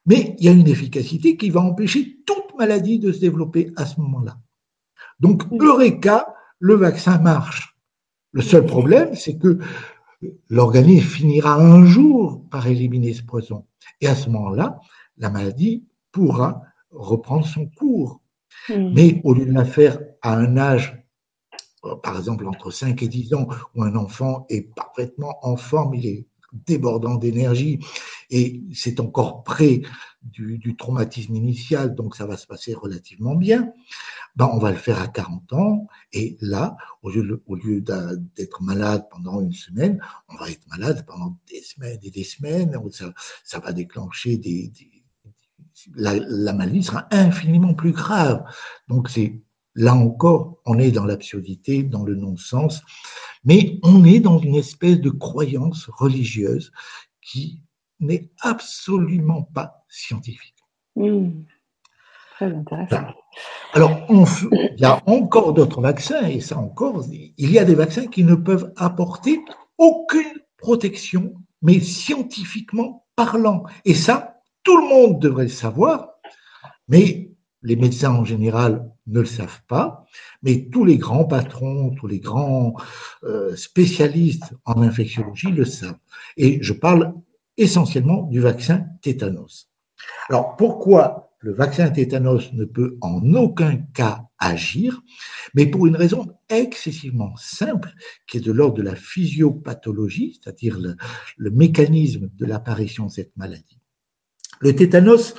[0.06, 3.86] Mais il y a une efficacité qui va empêcher toute maladie de se développer à
[3.86, 4.40] ce moment-là.
[5.20, 7.78] Donc, Eureka, le vaccin marche.
[8.32, 9.60] Le seul problème, c'est que
[10.50, 13.66] l'organisme finira un jour par éliminer ce poison.
[14.02, 14.80] Et à ce moment-là,
[15.18, 18.22] la maladie pourra reprendre son cours.
[18.70, 18.92] Hmm.
[18.94, 21.04] Mais au lieu de la faire à un âge,
[21.86, 25.96] euh, par exemple entre 5 et 10 ans, où un enfant est parfaitement en forme,
[25.96, 27.80] il est débordant d'énergie.
[28.30, 29.82] Et c'est encore près
[30.22, 33.72] du, traumatisme initial, donc ça va se passer relativement bien,
[34.36, 35.88] ben on va le faire à 40 ans.
[36.12, 41.06] Et là, au lieu, au lieu d'être malade pendant une semaine, on va être malade
[41.08, 42.78] pendant des semaines et des semaines,
[43.44, 44.72] ça, va déclencher des,
[45.96, 48.44] la, la maladie sera infiniment plus grave.
[48.88, 49.42] Donc c'est
[49.78, 52.82] Là encore, on est dans l'absurdité, dans le non-sens,
[53.46, 56.72] mais on est dans une espèce de croyance religieuse
[57.22, 57.62] qui
[58.00, 60.56] n'est absolument pas scientifique.
[60.96, 61.44] Hmm.
[62.36, 63.14] Très intéressant.
[63.74, 68.08] Alors, il y a encore d'autres vaccins, et ça encore, il y a des vaccins
[68.08, 69.40] qui ne peuvent apporter
[69.78, 73.64] aucune protection, mais scientifiquement parlant.
[73.86, 76.14] Et ça, tout le monde devrait le savoir,
[76.88, 80.06] mais les médecins en général ne le savent pas,
[80.44, 82.76] mais tous les grands patrons, tous les grands
[83.24, 85.98] euh, spécialistes en infectiologie le savent.
[86.36, 87.14] Et je parle
[87.58, 89.70] essentiellement du vaccin tétanos.
[90.30, 95.02] Alors pourquoi le vaccin tétanos ne peut en aucun cas agir,
[95.54, 97.92] mais pour une raison excessivement simple,
[98.28, 100.96] qui est de l'ordre de la physiopathologie, c'est-à-dire le,
[101.38, 103.80] le mécanisme de l'apparition de cette maladie.
[104.60, 105.36] Le tétanos,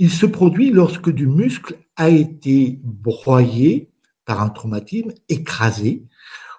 [0.00, 3.90] il se produit lorsque du muscle a été broyé
[4.24, 6.06] par un traumatisme, écrasé,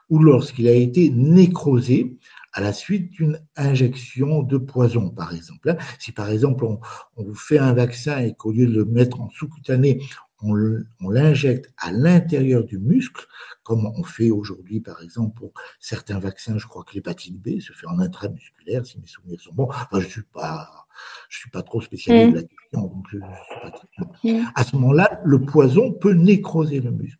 [0.09, 2.19] ou lorsqu'il a été nécrosé
[2.53, 5.75] à la suite d'une injection de poison, par exemple.
[5.97, 6.79] Si par exemple on,
[7.17, 10.03] vous fait un vaccin et qu'au lieu de le mettre en sous-cutané,
[10.43, 13.25] on l'injecte à l'intérieur du muscle,
[13.63, 17.73] comme on fait aujourd'hui, par exemple, pour certains vaccins, je crois que l'hépatite B se
[17.73, 19.69] fait en intramusculaire, si mes souvenirs sont bons.
[19.69, 20.87] Enfin, je suis pas
[21.29, 25.41] je suis pas trop spécialisé de la question, donc je, pas À ce moment-là, le
[25.41, 27.19] poison peut nécroser le muscle.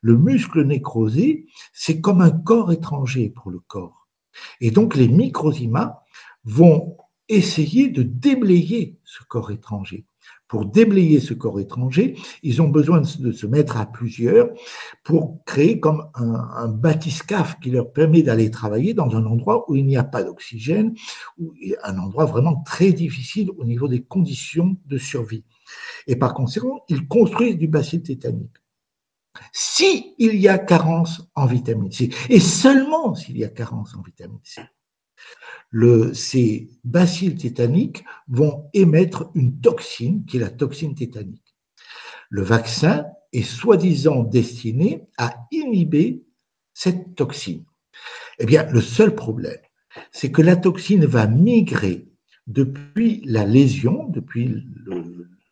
[0.00, 4.06] Le muscle nécrosé, c'est comme un corps étranger pour le corps.
[4.60, 6.02] Et donc les microzymas
[6.44, 6.96] vont
[7.28, 10.06] essayer de déblayer ce corps étranger.
[10.48, 14.48] Pour déblayer ce corps étranger, ils ont besoin de se mettre à plusieurs
[15.02, 19.74] pour créer comme un, un bathyscaphe qui leur permet d'aller travailler dans un endroit où
[19.74, 20.94] il n'y a pas d'oxygène,
[21.38, 25.44] ou un endroit vraiment très difficile au niveau des conditions de survie.
[26.06, 28.56] Et par conséquent, ils construisent du bacille tétanique.
[29.52, 34.40] S'il y a carence en vitamine C, et seulement s'il y a carence en vitamine
[34.42, 34.62] C,
[36.12, 41.56] ces bacilles tétaniques vont émettre une toxine qui est la toxine tétanique.
[42.30, 46.24] Le vaccin est soi-disant destiné à inhiber
[46.74, 47.64] cette toxine.
[48.38, 49.60] Eh bien, le seul problème,
[50.12, 52.06] c'est que la toxine va migrer
[52.46, 55.04] depuis la lésion, depuis le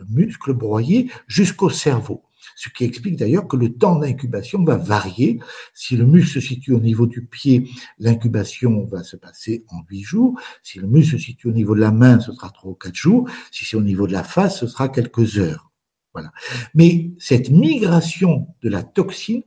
[0.09, 2.23] muscle broyé, jusqu'au cerveau.
[2.57, 5.41] Ce qui explique d'ailleurs que le temps d'incubation va varier.
[5.75, 10.03] Si le muscle se situe au niveau du pied, l'incubation va se passer en huit
[10.03, 10.39] jours.
[10.63, 12.95] Si le muscle se situe au niveau de la main, ce sera trois ou quatre
[12.95, 13.29] jours.
[13.51, 15.71] Si c'est au niveau de la face, ce sera quelques heures.
[16.13, 16.33] Voilà.
[16.75, 19.43] Mais cette migration de la toxine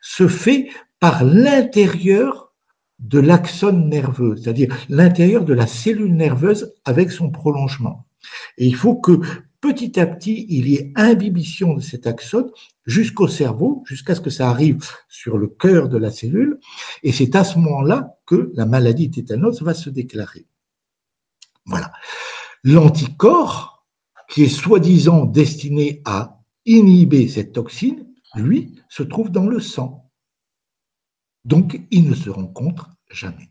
[0.00, 0.68] se fait
[1.00, 2.52] par l'intérieur
[3.00, 8.06] de l'axone nerveux, c'est-à-dire l'intérieur de la cellule nerveuse avec son prolongement.
[8.56, 9.20] Et il faut que
[9.62, 12.50] petit à petit, il y ait imbibition de cet axone
[12.84, 16.58] jusqu'au cerveau, jusqu'à ce que ça arrive sur le cœur de la cellule.
[17.02, 20.46] Et c'est à ce moment-là que la maladie tétanos va se déclarer.
[21.64, 21.92] Voilà.
[22.64, 23.86] L'anticorps,
[24.28, 30.10] qui est soi-disant destiné à inhiber cette toxine, lui, se trouve dans le sang.
[31.44, 33.50] Donc, il ne se rencontre jamais.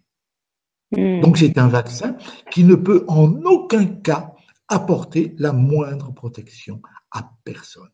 [0.91, 1.21] Hmm.
[1.21, 2.17] Donc, c'est un vaccin
[2.52, 4.31] qui ne peut en aucun cas
[4.72, 6.82] apporter la moindre protection
[7.12, 7.90] à personne.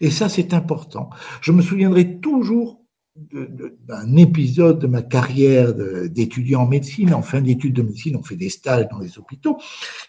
[0.00, 1.10] Et ça, c'est important.
[1.42, 2.82] Je me souviendrai toujours
[3.16, 7.14] d'un épisode de ma carrière d'étudiant en médecine.
[7.14, 9.58] En fin d'études de médecine, on fait des stages dans les hôpitaux.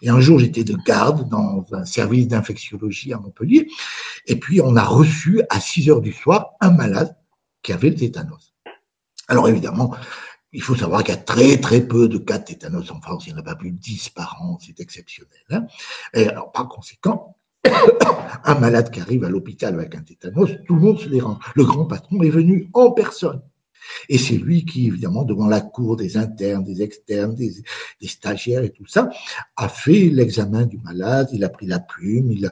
[0.02, 3.68] Et un jour, j'étais de garde dans un service d'infectiologie à Montpellier.
[4.28, 7.16] Et puis, on a reçu à 6 heures du soir un malade
[7.64, 8.54] qui avait le tétanos.
[9.30, 9.94] Alors évidemment,
[10.54, 13.28] il faut savoir qu'il y a très très peu de cas de tétanos en France.
[13.28, 14.58] Il n'y en a pas plus de 10 par an.
[14.62, 15.32] C'est exceptionnel.
[15.50, 15.66] Hein.
[16.14, 17.36] et alors, par conséquent,
[18.44, 21.38] un malade qui arrive à l'hôpital avec un tétanos, tout le monde se dérange.
[21.56, 23.42] Le grand patron est venu en personne.
[24.10, 27.54] Et c'est lui qui, évidemment, devant la cour des internes, des externes, des,
[28.08, 29.10] stagiaires et tout ça,
[29.56, 32.52] a fait l'examen du malade, il a pris la plume, il a,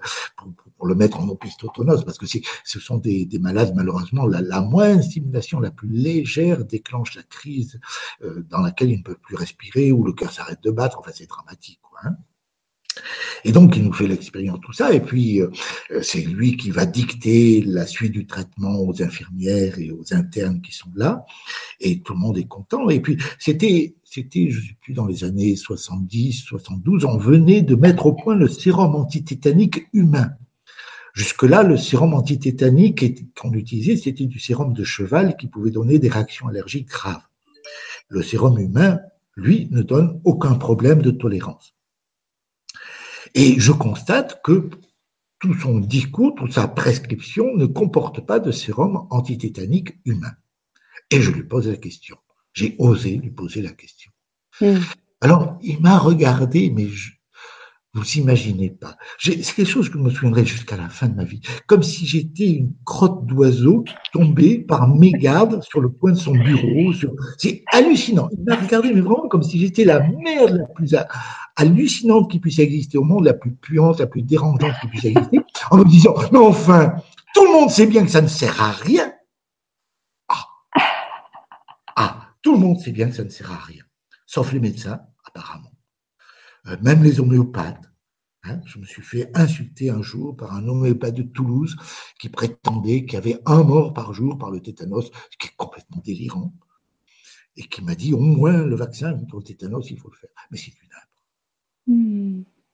[0.77, 5.03] pour, le mettre en opistotonose, parce que ce sont des, malades, malheureusement, la, la, moindre
[5.03, 7.79] stimulation la plus légère déclenche la crise
[8.23, 11.11] euh, dans laquelle il ne peut plus respirer, ou le cœur s'arrête de battre, enfin
[11.13, 11.79] c'est dramatique.
[11.81, 12.17] Quoi, hein.
[13.43, 15.49] Et donc, il nous fait l'expérience, tout ça, et puis euh,
[16.01, 20.73] c'est lui qui va dicter la suite du traitement aux infirmières et aux internes qui
[20.73, 21.25] sont là,
[21.79, 22.89] et tout le monde est content.
[22.89, 27.75] Et puis, c'était, c'était, je sais plus, dans les années 70, 72, on venait de
[27.75, 30.31] mettre au point le sérum antitétanique humain.
[31.13, 36.09] Jusque-là, le sérum antitétanique qu'on utilisait, c'était du sérum de cheval qui pouvait donner des
[36.09, 37.21] réactions allergiques graves.
[38.09, 38.99] Le sérum humain,
[39.35, 41.74] lui, ne donne aucun problème de tolérance.
[43.35, 44.69] Et je constate que
[45.39, 50.31] tout son discours, toute sa prescription ne comporte pas de sérum antitétanique humain.
[51.11, 52.17] Et je lui pose la question.
[52.53, 54.11] J'ai osé lui poser la question.
[54.61, 54.79] Hmm.
[55.19, 57.11] Alors, il m'a regardé, mais je,
[57.95, 58.97] vous imaginez pas.
[59.19, 61.41] C'est quelque chose que je me souviendrai jusqu'à la fin de ma vie.
[61.65, 66.93] Comme si j'étais une crotte d'oiseau tombée par mégarde sur le coin de son bureau.
[67.37, 68.29] C'est hallucinant.
[68.37, 70.93] Il m'a regardé, mais vraiment comme si j'étais la merde la plus
[71.55, 75.39] hallucinante qui puisse exister au monde, la plus puante, la plus dérangeante qui puisse exister,
[75.71, 76.95] en me disant, mais enfin,
[77.33, 79.13] tout le monde sait bien que ça ne sert à rien.
[80.27, 80.45] Ah,
[81.95, 83.83] ah tout le monde sait bien que ça ne sert à rien.
[84.25, 85.71] Sauf les médecins, apparemment.
[86.67, 87.91] Euh, même les homéopathes.
[88.43, 91.75] Hein, je me suis fait insulter un jour par un homéopathe de Toulouse
[92.19, 95.55] qui prétendait qu'il y avait un mort par jour par le tétanos, ce qui est
[95.57, 96.53] complètement délirant,
[97.55, 100.29] et qui m'a dit au moins le vaccin contre le tétanos, il faut le faire.
[100.51, 100.89] Mais c'est une.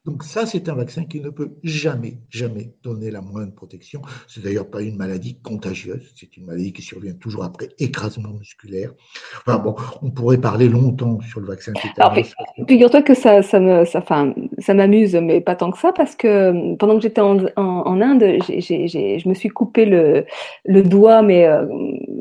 [0.03, 4.01] Donc ça, c'est un vaccin qui ne peut jamais, jamais donner la moindre protection.
[4.27, 8.93] C'est d'ailleurs pas une maladie contagieuse, c'est une maladie qui survient toujours après écrasement musculaire.
[9.37, 12.33] Enfin bon, on pourrait parler longtemps sur le vaccin tétanos.
[12.67, 16.15] Figure-toi que ça, ça me, ça, enfin, ça m'amuse, mais pas tant que ça, parce
[16.15, 20.25] que pendant que j'étais en, en, Inde, je me suis coupé le,
[20.65, 21.67] le doigt, mais euh,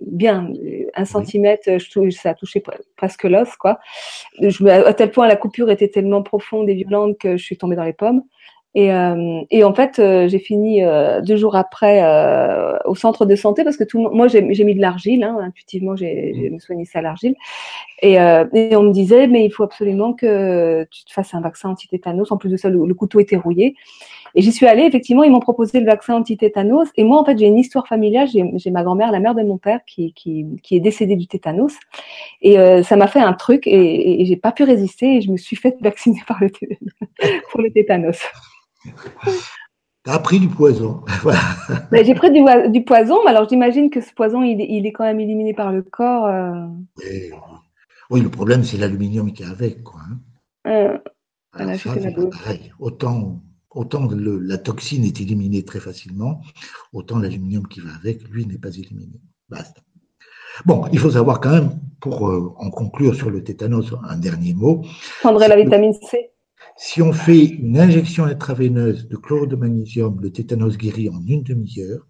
[0.06, 0.52] bien,
[0.94, 1.68] un centimètre,
[2.10, 2.62] ça a touché
[2.96, 3.78] presque l'os, quoi.
[4.40, 7.76] Je, à tel point, la coupure était tellement profonde et violente que je suis tombée
[7.76, 8.22] dans les pommes.
[8.76, 12.00] Et, euh, et en fait, euh, j'ai fini euh, deux jours après
[12.84, 16.50] au centre de santé parce que tout moi j'ai mis de l'argile, hein, intuitivement j'ai
[16.52, 17.34] me soigné ça à l'argile.
[18.02, 21.70] Et, et, on me disait mais il faut absolument que tu te fasses un vaccin
[21.70, 22.30] anti-tétanos.
[22.30, 23.74] En plus de ça, le, couteau était rouillé.
[24.34, 26.88] Et j'y suis allée, effectivement, ils m'ont proposé le vaccin anti-tétanos.
[26.96, 28.28] Et moi, en fait, j'ai une histoire familiale.
[28.28, 31.74] J'ai ma grand-mère, la mère de mon père, qui, qui, qui est décédée du tétanos.
[32.42, 35.36] Et ça m'a fait un truc et, et j'ai pas pu résister et je me
[35.36, 36.50] suis fait vacciner par le
[37.50, 38.18] pour le tétanos.
[40.04, 41.04] T'as pris du poison.
[41.92, 45.54] j'ai pris du, poison, mais alors j'imagine que ce poison, il, est quand même éliminé
[45.54, 46.26] par le corps.
[46.26, 46.66] Euh.
[48.10, 49.82] Oui, le problème, c'est l'aluminium qui est avec.
[49.82, 50.18] Quoi, hein.
[50.66, 50.98] euh,
[52.78, 56.42] Autant, autant la toxine est éliminée très facilement,
[56.92, 59.20] autant l'aluminium qui va avec, lui, n'est pas éliminé.
[59.48, 59.80] Basta.
[60.64, 64.54] Bon, il faut savoir quand même, pour euh, en conclure sur le tétanos, un dernier
[64.54, 64.82] mot.
[65.20, 66.30] Prendrait la vitamine C
[66.82, 71.42] si on fait une injection intraveineuse de chlorure de magnésium, le tétanos guérit en une
[71.42, 72.06] demi-heure.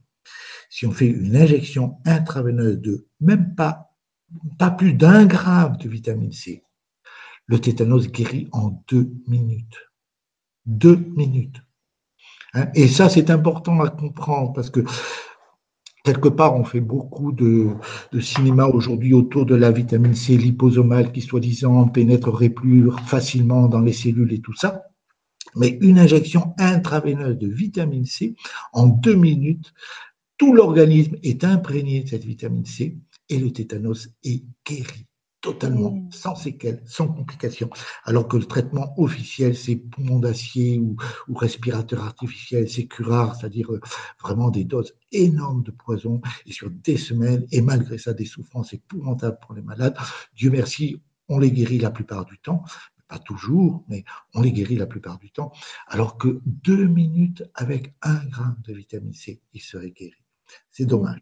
[0.68, 3.90] Si on fait une injection intraveineuse de même pas,
[4.60, 6.62] pas plus d'un gramme de vitamine C,
[7.46, 9.89] le tétanos guérit en deux minutes.
[10.66, 11.62] Deux minutes.
[12.54, 14.80] Hein, et ça, c'est important à comprendre parce que
[16.04, 17.68] quelque part, on fait beaucoup de,
[18.20, 23.92] cinéma aujourd'hui autour de la vitamine C liposomale qui, soi-disant, pénétrerait plus facilement dans les
[23.92, 24.84] cellules et tout ça.
[25.56, 28.36] Mais une injection intraveineuse de vitamine C,
[28.72, 29.72] en deux minutes,
[30.38, 32.98] tout l'organisme est imprégné de cette vitamine C
[33.28, 35.06] et le tétanos est guéri
[35.40, 36.12] totalement, mmh.
[36.12, 37.70] sans séquelles, sans complications.
[38.04, 40.96] Alors que le traitement officiel, c'est poumon d'acier ou,
[41.34, 43.80] respirateur artificiel, c'est curare, c'est-à-dire euh,
[44.20, 48.74] vraiment des doses énormes de poison et sur des semaines, et malgré ça, des souffrances
[48.74, 49.96] épouvantables pour les malades.
[50.34, 52.62] Dieu merci, on les guérit la plupart du temps.
[53.08, 55.52] Pas toujours, mais on les guérit la plupart du temps.
[55.88, 60.22] Alors que deux minutes avec un gramme de vitamine C, ils seraient guéris.
[60.70, 61.20] C'est dommage.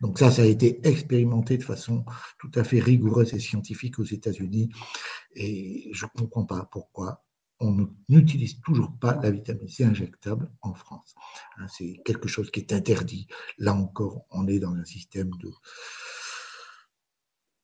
[0.00, 2.04] Donc ça, ça a été expérimenté de façon
[2.38, 4.70] tout à fait rigoureuse et scientifique aux États-Unis.
[5.34, 7.24] Et je ne comprends pas pourquoi
[7.60, 11.14] on n'utilise toujours pas la vitamine C injectable en France.
[11.58, 13.26] Hein, c'est quelque chose qui est interdit.
[13.58, 15.50] Là encore, on est dans un système de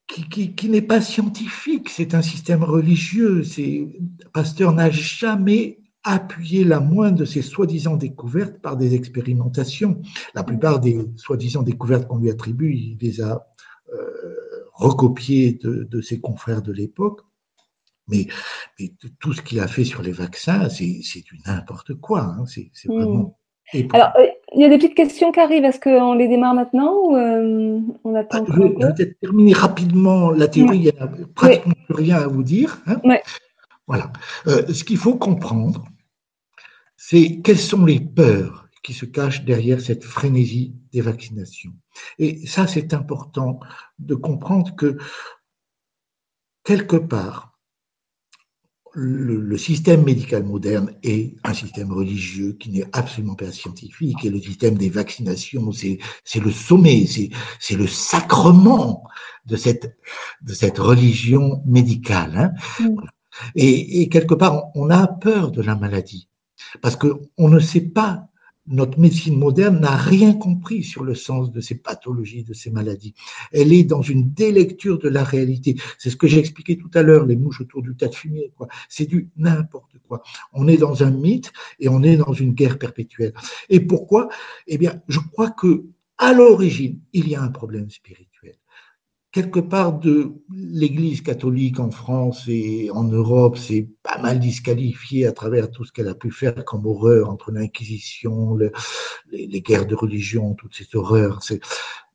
[0.06, 3.42] qui, qui n'est pas scientifique, c'est un système religieux.
[4.32, 10.00] Pasteur n'a jamais appuyer la moindre de ces soi-disant découvertes par des expérimentations.
[10.34, 13.46] La plupart des soi-disant découvertes qu'on lui attribue, il les a
[13.92, 14.34] euh,
[14.74, 17.20] recopiées de, ses confrères de l'époque.
[18.08, 18.26] Mais,
[19.18, 20.84] tout ce qu'il a fait sur les vaccins, c'est
[21.24, 22.22] du n'importe quoi.
[22.22, 22.44] Hein.
[22.46, 22.92] C'est hmm.
[22.92, 23.38] vraiment.
[23.94, 25.64] Alors, euh, il y a des petites questions qui arrivent.
[25.64, 30.30] Est-ce qu'on les démarre maintenant ou euh, on attend ah, Je vais peut-être terminer rapidement
[30.32, 30.78] la théorie.
[30.78, 32.78] Il n'y a pratiquement plus rien à vous dire.
[32.86, 33.00] Hein.
[33.86, 34.12] Voilà.
[34.44, 35.84] ce qu'il faut comprendre,
[37.06, 41.74] c'est quelles sont les peurs qui se cachent derrière cette frénésie des vaccinations.
[42.18, 43.60] Et ça, c'est important
[43.98, 44.96] de comprendre que
[46.64, 47.58] quelque part,
[48.94, 54.40] le, système médical moderne est un système religieux qui n'est absolument pas scientifique et le
[54.40, 55.98] système des vaccinations, c'est,
[56.40, 59.04] le sommet, c'est, le sacrement
[59.44, 59.94] de cette,
[60.40, 62.54] de cette religion médicale.
[62.80, 62.82] Hein.
[62.82, 62.96] Mm.
[63.56, 66.28] Et, et, quelque part, on a peur de la maladie.
[66.80, 68.28] Parce qu'on ne sait pas,
[68.66, 73.14] notre médecine moderne n'a rien compris sur le sens de ces pathologies, de ces maladies.
[73.52, 75.76] Elle est dans une délecture de la réalité.
[75.98, 78.52] C'est ce que j'ai expliqué tout à l'heure, les mouches autour du tas de fumier.
[78.88, 80.22] C'est du n'importe quoi.
[80.52, 83.34] On est dans un mythe et on est dans une guerre perpétuelle.
[83.68, 84.28] Et pourquoi?
[84.66, 85.84] Eh bien, je crois que
[86.16, 88.33] à l'origine, il y a un problème spirituel
[89.34, 95.32] quelque part de l'Église catholique en France et en Europe c'est pas mal disqualifié à
[95.32, 98.56] travers tout ce qu'elle a pu faire comme horreur entre l'Inquisition,
[99.32, 101.42] les, guerres de religion, toutes ces horreurs.
[101.42, 101.60] C'est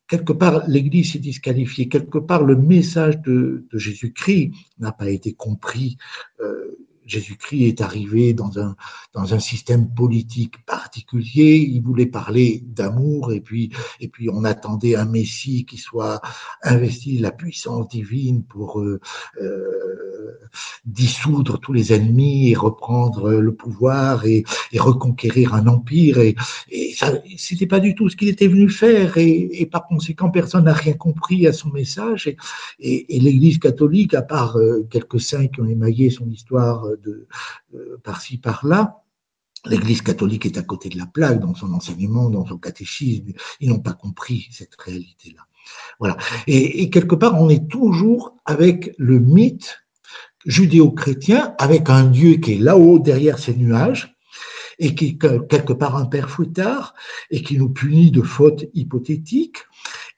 [0.08, 5.98] quelque part l'Église s'est disqualifiée, quelque part le message de, Jésus-Christ n'a pas été compris.
[6.40, 6.78] Euh,
[7.10, 8.76] Jésus-Christ est arrivé dans un,
[9.14, 11.58] dans un système politique particulier.
[11.58, 16.22] Il voulait parler d'amour et puis, et puis on attendait un Messie qui soit
[16.64, 19.00] investi de la puissance divine pour euh,
[19.42, 20.38] euh,
[20.86, 26.20] dissoudre tous les ennemis et reprendre le pouvoir et, et reconquérir un empire.
[26.20, 26.36] Et,
[26.70, 29.18] et ça, c'était pas du tout ce qu'il était venu faire.
[29.18, 32.28] Et, et par conséquent, personne n'a rien compris à son message.
[32.80, 37.98] Et, et, l'Église catholique, à part euh, quelques saints qui ont émaillé son histoire euh,
[38.04, 39.04] par-ci par-là.
[39.66, 43.34] L'Église catholique est à côté de la plaque dans son enseignement, dans son catéchisme.
[43.60, 45.42] Ils n'ont pas compris cette réalité-là.
[46.00, 46.18] Voilà.
[46.48, 49.80] Et, quelque part, on est toujours avec le mythe
[50.46, 54.16] judéo-chrétien, avec un Dieu qui est là-haut derrière ces nuages,
[54.80, 56.94] et qui est quelque part un père fouettard,
[57.30, 59.58] et qui nous punit de fautes hypothétiques,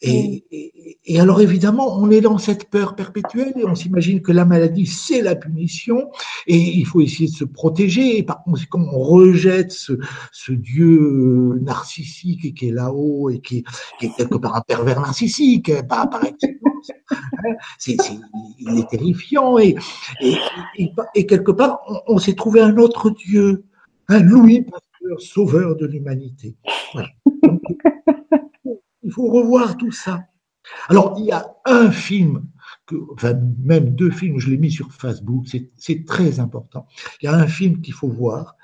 [0.03, 4.45] et, et, alors évidemment, on est dans cette peur perpétuelle et on s'imagine que la
[4.45, 6.09] maladie, c'est la punition
[6.47, 8.17] et il faut essayer de se protéger.
[8.17, 9.93] Et par conséquent, on rejette ce,
[10.31, 13.63] ce Dieu narcissique qui est là-haut et qui,
[13.99, 16.91] qui, est quelque part un pervers narcissique, pas par excellence.
[17.77, 17.97] C'est,
[18.59, 19.75] il est terrifiant et,
[20.21, 20.37] et,
[21.13, 23.65] et quelque part, on, s'est trouvé un autre Dieu,
[24.07, 26.55] un Louis Pasteur, sauveur de l'humanité.
[26.93, 27.09] Voilà.
[29.03, 30.25] Il faut revoir tout ça.
[30.89, 32.47] Alors, il y a un film,
[32.85, 33.33] que, enfin
[33.63, 35.45] même deux films, je l'ai mis sur Facebook,
[35.77, 36.87] c'est très important.
[37.21, 38.55] Il y a un film qu'il faut voir,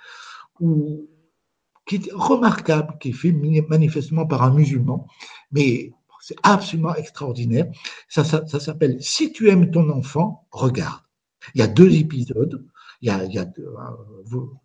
[1.85, 5.07] qui est remarquable, qui est fait manifestement par un musulman,
[5.51, 7.67] mais c'est absolument extraordinaire.
[8.09, 11.01] Ça, s'appelle Si tu aimes ton enfant, regarde.
[11.55, 12.65] Il y a deux épisodes.
[13.01, 13.23] Il y a,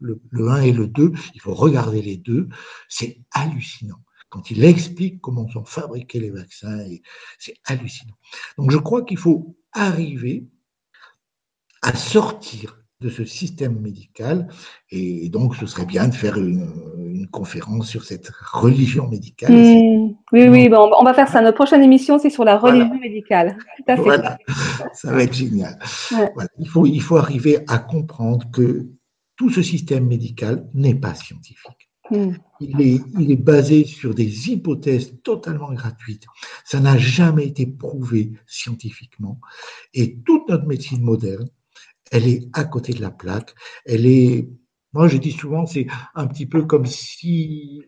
[0.00, 1.12] le, le 1 et le 2.
[1.34, 2.48] Il faut regarder les deux.
[2.88, 4.00] C'est hallucinant
[4.32, 6.78] quand il explique comment sont fabriqués les vaccins,
[7.38, 8.14] c'est hallucinant.
[8.56, 10.48] Donc je crois qu'il faut arriver
[11.82, 14.48] à sortir de ce système médical,
[14.90, 19.52] et donc ce serait bien de faire une, conférence sur cette religion médicale.
[19.52, 20.14] Mmh.
[20.32, 21.40] oui, oui, bon, on va faire ça.
[21.40, 23.56] Notre prochaine émission, c'est sur la religion médicale.
[23.96, 24.38] Voilà,
[24.92, 25.78] ça va être génial.
[26.58, 28.88] Il, faut, il faut arriver à comprendre que
[29.36, 31.91] tout ce système médical n'est pas scientifique.
[32.12, 32.34] Hmm.
[32.60, 36.26] Il est, il est basé sur des hypothèses totalement gratuites.
[36.64, 39.40] Ça n'a jamais été prouvé scientifiquement.
[39.94, 41.48] Et toute notre médecine moderne,
[42.10, 43.54] elle est à côté de la plaque.
[43.86, 44.46] Elle est,
[44.92, 47.82] moi je dis souvent, c'est un petit peu comme si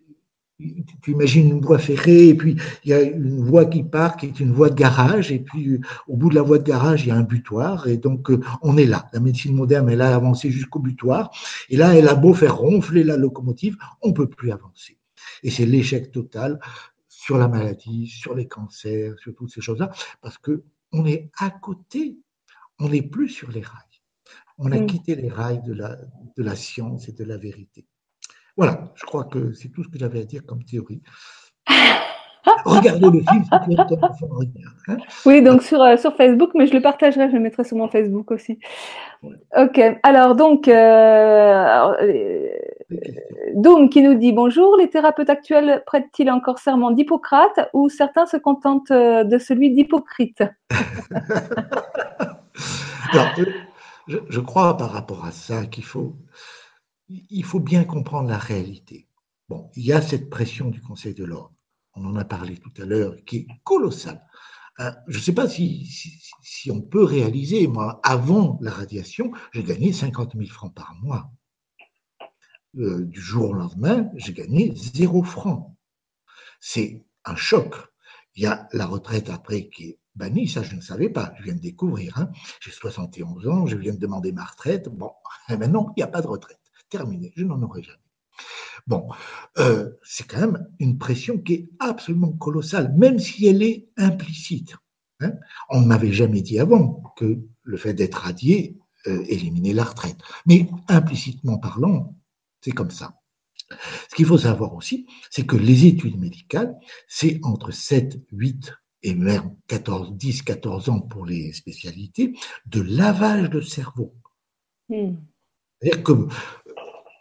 [1.02, 4.26] tu imagines une voie ferrée et puis il y a une voie qui part qui
[4.26, 7.08] est une voie de garage et puis au bout de la voie de garage il
[7.08, 9.08] y a un butoir et donc euh, on est là.
[9.12, 11.30] La médecine moderne elle a avancé jusqu'au butoir
[11.70, 14.98] et là elle a beau faire ronfler la locomotive, on peut plus avancer.
[15.42, 16.60] Et c'est l'échec total
[17.08, 19.90] sur la maladie, sur les cancers, sur toutes ces choses-là
[20.20, 22.18] parce que on est à côté,
[22.78, 23.80] on n'est plus sur les rails.
[24.58, 24.86] On a Mm.
[24.86, 25.96] quitté les rails de la,
[26.36, 27.86] de la science et de la vérité.
[28.56, 31.02] Voilà, je crois que c'est tout ce que j'avais à dire comme théorie.
[32.64, 34.96] Regardez le film, c'est hein.
[35.24, 37.88] Oui, donc sur, euh, sur Facebook, mais je le partagerai, je le mettrai sur mon
[37.88, 38.58] Facebook aussi.
[39.22, 39.36] Ouais.
[39.56, 42.48] Ok, alors donc, euh, euh.
[43.54, 48.36] Doom qui nous dit bonjour, les thérapeutes actuels prêtent-ils encore serment d'Hippocrate ou certains se
[48.36, 50.42] contentent euh, de celui d'Hypocrite
[54.06, 56.14] je crois par rapport à ça qu'il faut,
[57.08, 59.08] il faut bien comprendre la réalité.
[59.48, 61.54] Bon, il y a cette pression du Conseil de l'ordre,
[61.94, 64.26] on en a parlé tout à l'heure, qui est colossale.
[64.78, 65.88] Hein, je ne sais pas si,
[66.70, 71.30] on peut réaliser, moi, avant la radiation, j'ai gagné 50 000 francs par mois.
[72.76, 75.76] Euh, du jour au lendemain, j'ai gagné zéro franc.
[76.58, 77.76] C'est un choc.
[78.34, 81.44] Il y a la retraite après qui est bannie, ça je ne savais pas, je
[81.44, 82.18] viens de découvrir.
[82.18, 82.30] Hein.
[82.60, 84.88] J'ai 71 ans, je viens de demander ma retraite.
[84.88, 85.12] Bon,
[85.68, 86.63] non, il n'y a pas de retraite.
[86.90, 87.98] Terminé, je n'en aurai jamais.
[88.86, 89.08] Bon,
[89.58, 94.76] euh, c'est quand même une pression qui est absolument colossale, même si elle est implicite.
[95.20, 95.32] Hein.
[95.70, 100.18] On ne m'avait jamais dit avant que le fait d'être radié euh, éliminait la retraite.
[100.46, 102.16] Mais implicitement parlant,
[102.60, 103.20] c'est comme ça.
[104.10, 106.76] Ce qu'il faut savoir aussi, c'est que les études médicales,
[107.08, 108.72] c'est entre 7, 8
[109.02, 112.34] et même 14, 10, 14 ans pour les spécialités
[112.66, 114.14] de lavage de cerveau.
[114.88, 115.16] Hmm.
[115.80, 116.12] C'est-à-dire que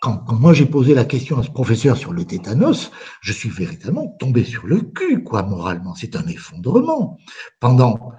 [0.04, 2.92] quand, moi j'ai posé la question à ce professeur sur le tétanos,
[3.22, 5.96] je suis véritablement tombé sur le cul, quoi, moralement.
[5.96, 7.18] C'est un effondrement.
[7.62, 8.12] Pendant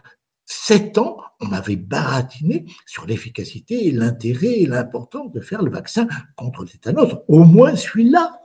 [0.47, 6.62] sept ans, on m'avait baratiné sur l'efficacité l'intérêt et l'importance de faire le vaccin contre
[6.62, 7.18] le tétanos.
[7.28, 8.41] Au moins celui-là.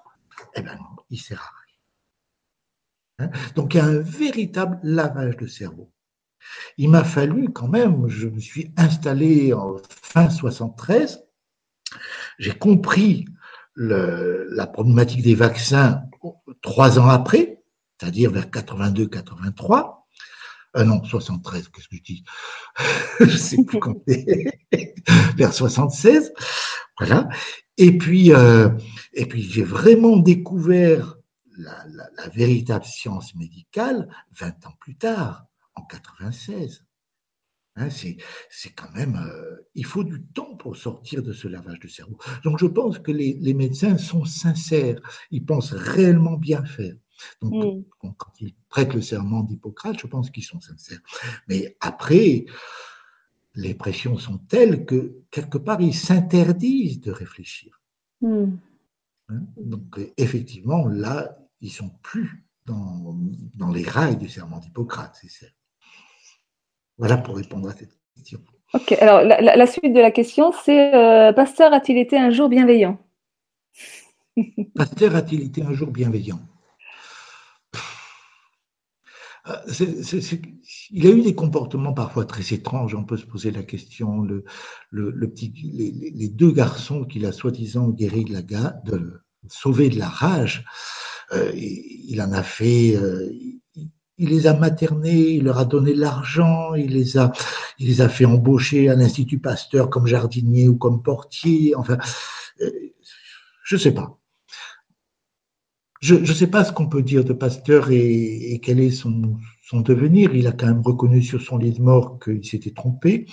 [0.55, 3.29] Eh bien non, il sert à rien.
[3.29, 3.51] Hein?
[3.55, 5.89] Donc il y a un véritable lavage de cerveau.
[6.77, 11.23] Il m'a fallu quand même, je me suis installé en fin 73,
[12.39, 13.25] j'ai compris
[13.75, 16.01] le, la problématique des vaccins
[16.61, 17.61] trois ans après,
[17.99, 19.97] c'est-à-dire vers 82-83.
[20.77, 22.23] Euh, non, 73, qu'est-ce que je dis?
[23.19, 24.47] Je sais plus compter.
[25.35, 26.31] vers 76,
[26.97, 27.27] voilà.
[27.77, 28.69] Et puis, euh,
[29.13, 31.15] et puis j'ai vraiment découvert
[31.57, 36.85] la, la, la, véritable science médicale 20 ans plus tard, en 96.
[37.75, 38.17] Hein, c'est,
[38.49, 42.17] c'est quand même, euh, il faut du temps pour sortir de ce lavage de cerveau.
[42.43, 44.99] Donc je pense que les, les médecins sont sincères,
[45.31, 46.95] ils pensent réellement bien faire.
[47.41, 47.83] Donc Hmm.
[47.99, 50.99] quand, quand ils prêtent le serment d'Hippocrate, je pense qu'ils sont sincères.
[51.47, 52.45] Mais après,
[53.55, 57.81] les pressions sont telles que quelque part ils s'interdisent de réfléchir.
[58.21, 58.55] Hmm.
[59.29, 63.15] Hein, Donc effectivement, là, ils sont plus dans,
[63.55, 65.55] dans les rails du serment d'Hippocrate, c'est certain.
[66.99, 68.39] Voilà pour répondre à cette question.
[68.73, 72.99] Ok, alors la, suite de la question, c'est euh, Pasteur a-t-il été un jour bienveillant?
[74.75, 76.39] Pasteur a-t-il été un jour bienveillant?
[79.47, 79.55] Euh,
[80.91, 82.93] Il a eu des comportements parfois très étranges.
[82.93, 84.21] On peut se poser la question.
[84.21, 84.43] Le,
[84.91, 85.51] le, le petit,
[86.13, 90.65] les, deux garçons qu'il a soi-disant guéri de la de sauvé de la rage,
[91.31, 92.95] euh, il, il en a fait.
[92.97, 93.31] euh,
[94.19, 98.89] il, les a maternés, il leur a donné de l'argent, il les a, fait embaucher
[98.89, 101.75] à l'Institut Pasteur comme jardinier ou comme portier.
[101.75, 101.97] Enfin,
[102.61, 102.69] euh,
[103.63, 104.19] je sais pas.
[106.01, 109.37] Je ne sais pas ce qu'on peut dire de Pasteur et, quel est son
[109.81, 110.33] devenir.
[110.35, 113.25] Il a quand même reconnu sur son lit de mort qu'il s'était trompé.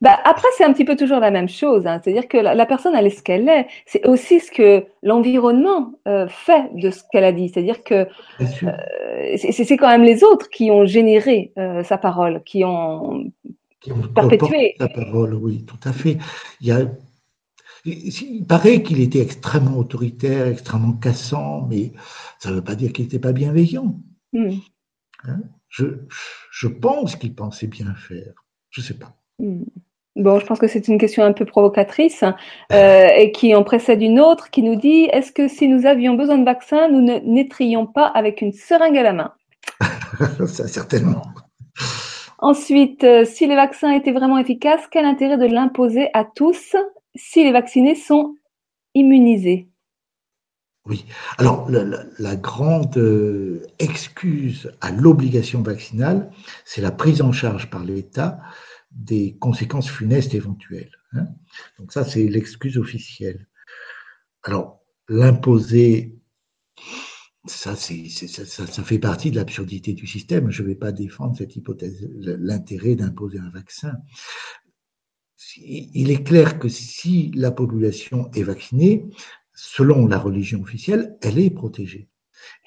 [0.00, 1.86] Bah, après, c'est un petit peu toujours la même chose.
[1.86, 2.00] hein.
[2.02, 3.66] C'est-à-dire que la, la personne, elle est ce qu'elle est.
[3.86, 7.48] C'est aussi ce que l'environnement euh, fait de ce qu'elle a dit.
[7.50, 8.06] C'est-à-dire que
[8.64, 13.30] euh, c'est quand même les autres qui ont généré euh, sa parole, qui ont
[13.80, 14.74] qui ont perpétué.
[14.78, 16.18] sa parole, oui, tout à fait.
[16.60, 16.80] Il, y a,
[17.84, 21.92] il il paraît qu'il était extrêmement autoritaire, extrêmement cassant, mais
[22.38, 24.00] ça ne veut pas dire qu'il n'était pas bienveillant.
[24.32, 24.60] Hmm,
[25.68, 25.84] Je,
[26.50, 28.32] je pense qu'il pensait bien faire.
[28.70, 29.16] Je ne sais pas.
[29.38, 29.64] Hmm.
[30.16, 32.24] Bon, je pense que c'est une question un peu provocatrice
[32.72, 36.14] euh, et qui en précède une autre qui nous dit est-ce que si nous avions
[36.14, 39.34] besoin de vaccins, nous ne naîtrions pas avec une seringue à la main?
[40.46, 41.22] Ça, certainement.
[42.38, 46.76] Ensuite, euh, si les vaccins étaient vraiment efficaces, quel intérêt de l'imposer à tous
[47.14, 48.36] si les vaccinés sont
[48.94, 49.68] immunisés?
[50.86, 51.04] Oui.
[51.36, 51.84] Alors, la,
[52.18, 56.30] la grande euh, excuse à l'obligation vaccinale,
[56.64, 58.38] c'est la prise en charge par l'État
[58.96, 60.92] des conséquences funestes éventuelles.
[61.12, 61.26] Hein.
[61.78, 63.46] Donc ça, c'est l'excuse officielle.
[64.42, 66.18] Alors, l'imposer,
[67.44, 70.50] ça, ça, ça, fait partie de l'absurdité du système.
[70.50, 73.92] Je ne vais pas défendre cette hypothèse, l'intérêt d'imposer un vaccin.
[75.58, 79.06] Il est clair que si la population est vaccinée,
[79.54, 82.08] selon la religion officielle, elle est protégée.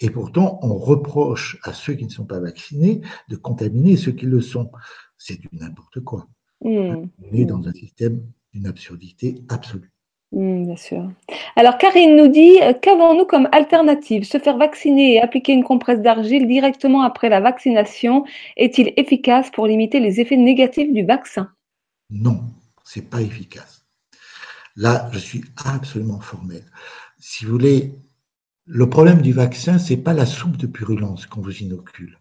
[0.02, 4.26] Et pourtant, on reproche à ceux qui ne sont pas vaccinés de contaminer ceux qui
[4.26, 4.72] le sont
[5.20, 6.28] c'est du n'importe quoi.
[6.62, 7.06] Mmh.
[7.22, 8.22] On est dans un système
[8.54, 9.92] d'une absurdité absolue.
[10.32, 11.12] Mmh, bien sûr.
[11.56, 14.24] Alors Karine nous dit, euh, qu'avons-nous comme alternative?
[14.24, 18.26] Se faire vacciner et appliquer une compresse d'argile directement après la vaccination
[18.58, 21.52] est-il efficace pour limiter les effets négatifs du vaccin?
[22.10, 22.42] Non,
[22.84, 23.86] c'est pas efficace.
[24.76, 26.64] Là, je suis absolument formel.
[27.20, 27.94] Si vous voulez,
[28.72, 32.20] le problème du vaccin, c'est pas la soupe de purulence qu'on vous inocule.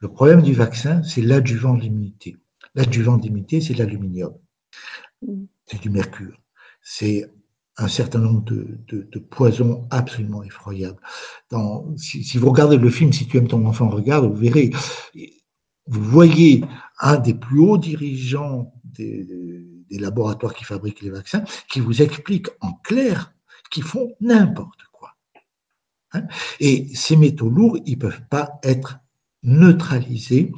[0.00, 2.36] Le problème du vaccin, c'est l'adjuvant de l'immunité.
[2.76, 4.32] L'adjuvant d'immunité, c'est l'aluminium,
[5.66, 6.40] c'est du mercure,
[6.82, 7.28] c'est
[7.78, 11.00] un certain nombre de, poisons absolument effroyables.
[11.96, 14.70] si, vous regardez le film, si tu aimes ton enfant, regarde, vous verrez,
[15.86, 16.64] vous voyez
[17.00, 19.26] un des plus hauts dirigeants des,
[19.90, 23.34] laboratoires qui fabriquent les vaccins qui vous explique en clair
[23.70, 24.81] qu'ils font n'importe.
[26.60, 28.98] Et ces métaux lourds, ils peuvent pas être
[29.42, 30.52] neutralisés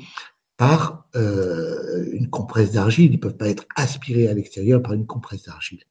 [0.56, 3.06] par euh, une compresse d'argile.
[3.06, 5.82] Ils ne peuvent pas être aspirés à l'extérieur par une compresse d'argile.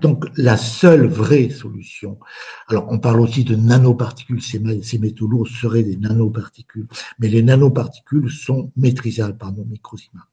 [0.00, 2.18] Donc la seule vraie solution,
[2.68, 6.88] alors on parle aussi de nanoparticules, ces métaux lourds seraient des nanoparticules,
[7.18, 10.26] mais les nanoparticules sont maîtrisables par nos microzymas.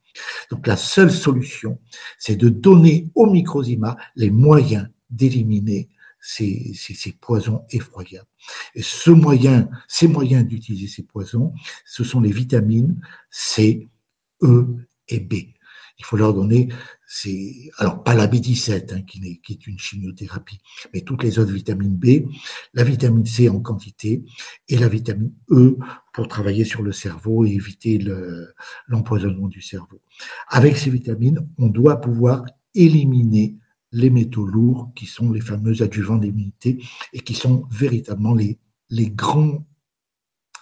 [0.50, 1.78] Donc la seule solution,
[2.18, 5.88] c'est de donner aux microzymas les moyens d'éliminer
[6.24, 8.28] ces, poisons effroyables.
[8.74, 11.52] Et ce moyen, ces moyens d'utiliser ces poisons,
[11.84, 13.00] ce sont les vitamines
[13.30, 13.88] C,
[14.42, 14.76] E
[15.08, 15.34] et B.
[15.98, 16.70] Il faut leur donner,
[17.78, 20.58] alors pas la B17 hein, qui, est, une chimiothérapie,
[20.92, 22.26] mais toutes les autres vitamines B,
[22.72, 24.24] la vitamine C en quantité
[24.68, 25.76] et la vitamine E
[26.12, 28.04] pour travailler sur le cerveau et éviter
[28.88, 30.00] l'empoisonnement du cerveau.
[30.48, 32.44] Avec ces vitamines, on doit pouvoir
[32.74, 33.56] éliminer
[33.94, 38.58] les métaux lourds qui sont les fameux adjuvants d'immunité et qui sont véritablement les,
[38.90, 39.64] les, grands,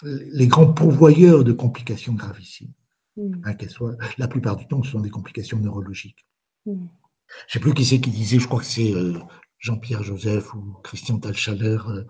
[0.03, 2.75] les grands pourvoyeurs de complications gravissimes.
[3.17, 3.43] Mm.
[3.45, 6.27] Hein, soient, la plupart du temps, ce sont des complications neurologiques.
[6.67, 6.75] Mm.
[6.75, 9.19] Je ne sais plus qui c'est qui disait, je crois que c'est euh,
[9.59, 12.05] Jean-Pierre Joseph ou Christian Talchaler euh,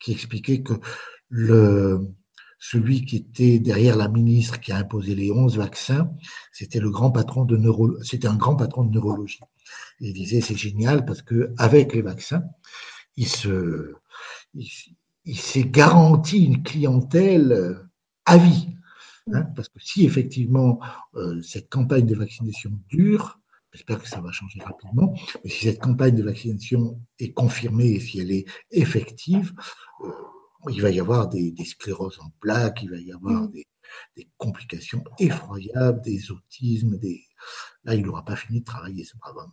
[0.00, 0.72] qui expliquait que
[1.28, 2.08] le,
[2.58, 6.10] celui qui était derrière la ministre qui a imposé les 11 vaccins,
[6.50, 9.40] c'était le grand patron de neuro, c'était un grand patron de neurologie.
[10.02, 12.44] Il disait c'est génial parce que avec les vaccins,
[13.16, 13.94] il se,
[14.54, 17.74] il, s'est garanti une clientèle euh,
[18.26, 18.68] à vie.
[19.32, 20.80] Hein, parce que si effectivement
[21.14, 23.38] euh, cette campagne de vaccination dure,
[23.72, 28.00] j'espère que ça va changer rapidement, mais si cette campagne de vaccination est confirmée et
[28.00, 29.54] si elle est effective,
[30.04, 30.10] euh,
[30.70, 33.52] il va y avoir des, scléroses en plaques, il va y avoir mm.
[33.52, 37.22] des, complications effroyables, des autismes, des...
[37.84, 39.52] là, il n'aura pas fini de travailler, ce brave homme.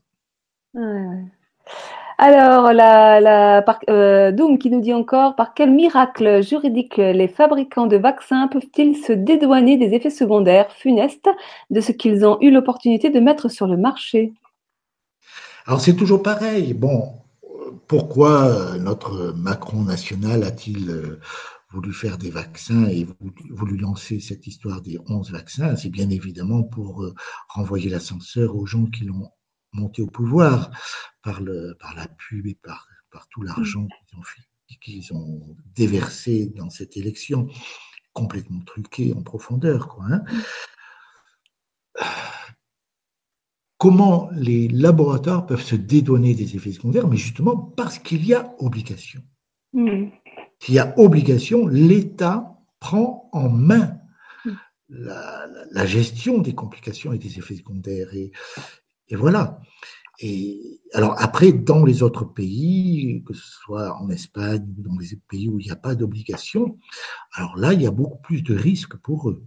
[2.22, 7.88] Alors, la, la euh, Doom qui nous dit encore, par quel miracle juridique les fabricants
[7.88, 11.30] de vaccins peuvent-ils se dédouaner des effets secondaires funestes
[11.70, 14.34] de ce qu'ils ont eu l'opportunité de mettre sur le marché?
[15.66, 16.74] Alors, c'est toujours pareil.
[16.74, 17.14] Bon,
[17.88, 21.22] pourquoi euh, notre Macron national a-t-il euh,
[21.72, 23.08] voulu faire des vaccins et
[23.50, 25.78] voulu lancer cette histoire des 11 vaccins?
[25.78, 27.06] C'est bien évidemment pour
[27.48, 29.30] renvoyer l'ascenseur aux gens qui l'ont
[29.72, 30.72] monté au pouvoir
[31.24, 34.76] par, le, par la pub et par, par tout l'argent mm.
[34.82, 37.48] qu'ils ont, ont, déversé dans cette élection,
[38.14, 39.88] complètement truquée en profondeur.
[39.88, 40.24] Quoi, hein.
[40.28, 40.42] mm
[43.80, 48.54] comment les laboratoires peuvent se dédouaner des effets secondaires, mais justement parce qu'il y a
[48.60, 49.24] obligation.
[49.74, 50.10] Hmm.
[50.60, 53.98] S'il y a obligation, l'État prend en main
[54.46, 54.52] hmm.
[54.90, 58.14] la, gestion des complications et des effets secondaires.
[58.14, 58.32] Et,
[59.16, 59.60] voilà.
[60.22, 65.16] Et alors après, dans les autres pays, que ce soit en Espagne ou dans les
[65.30, 66.78] pays où il n'y a pas d'obligation,
[67.34, 69.46] alors là, il y a beaucoup plus de risques pour eux.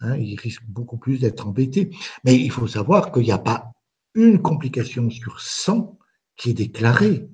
[0.00, 1.90] Hein, il risque beaucoup plus d'être embêté.
[2.24, 3.72] Mais il faut savoir qu'il n'y a pas
[4.14, 5.98] une complication sur 100
[6.36, 7.28] qui est déclarée.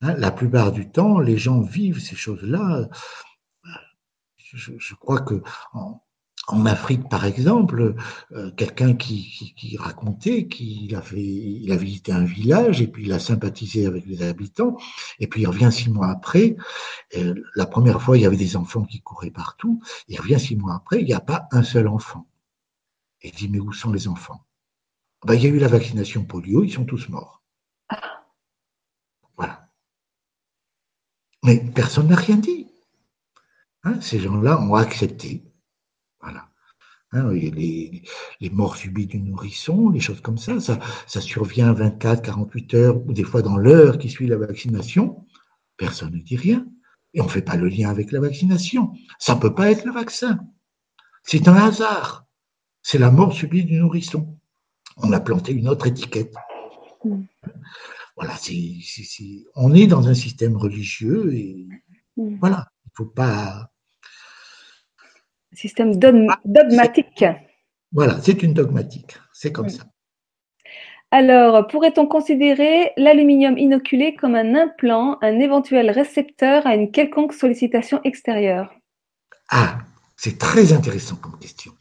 [0.00, 2.88] Hein, la plupart du temps, les gens vivent ces choses-là.
[4.38, 5.42] Je, crois que
[6.66, 7.96] Afrique, par exemple,
[8.32, 11.00] euh, quelqu'un qui, racontait qu'il a,
[11.76, 14.76] visité un village et puis il a sympathisé avec les habitants,
[15.18, 16.56] et puis il revient six mois après.
[17.56, 19.82] la première fois, il y avait des enfants qui couraient partout.
[20.08, 22.26] Il revient six mois après, il n'y a pas un seul enfant.
[23.22, 24.46] Il dit, mais où sont les enfants?
[25.24, 27.42] Ben, Il y a eu la vaccination polio, ils sont tous morts.
[29.36, 29.68] Voilà.
[31.42, 32.68] Mais personne n'a rien dit.
[33.82, 35.44] Hein, ces gens-là ont accepté.
[37.16, 38.02] Hein, les,
[38.50, 43.12] morts subies du nourrisson, les choses comme ça, ça, ça survient 24, 48 heures ou
[43.12, 45.24] des fois dans l'heure qui suit la vaccination.
[45.78, 46.66] Personne ne dit rien.
[47.14, 48.92] Et on ne fait pas le lien avec la vaccination.
[49.18, 50.38] Ça ne peut pas être le vaccin.
[51.22, 52.26] C'est un hasard.
[52.82, 54.38] C'est la mort subie du nourrisson.
[54.98, 56.34] On a planté une autre étiquette.
[57.04, 57.22] Mm.
[58.16, 58.78] Voilà, c'est,
[59.54, 61.66] on est dans un système religieux et
[62.16, 62.36] mm.
[62.40, 63.70] voilà, il ne faut pas
[65.52, 67.24] Système ah, dogmatique.
[67.92, 69.16] Voilà, c'est une dogmatique.
[69.32, 69.84] C'est comme ça.
[71.10, 78.00] Alors, pourrait-on considérer l'aluminium inoculé comme un implant, un éventuel récepteur à une quelconque sollicitation
[78.02, 78.74] extérieure?
[79.48, 79.78] Ah,
[80.16, 81.72] c'est très intéressant comme question.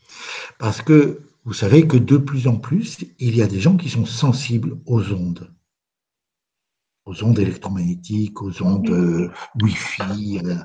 [0.59, 3.89] Parce que vous savez que de plus en plus, il y a des gens qui
[3.89, 5.51] sont sensibles aux ondes
[7.05, 9.29] aux ondes électromagnétiques, aux ondes euh,
[9.61, 10.55] Wi-Fi, euh,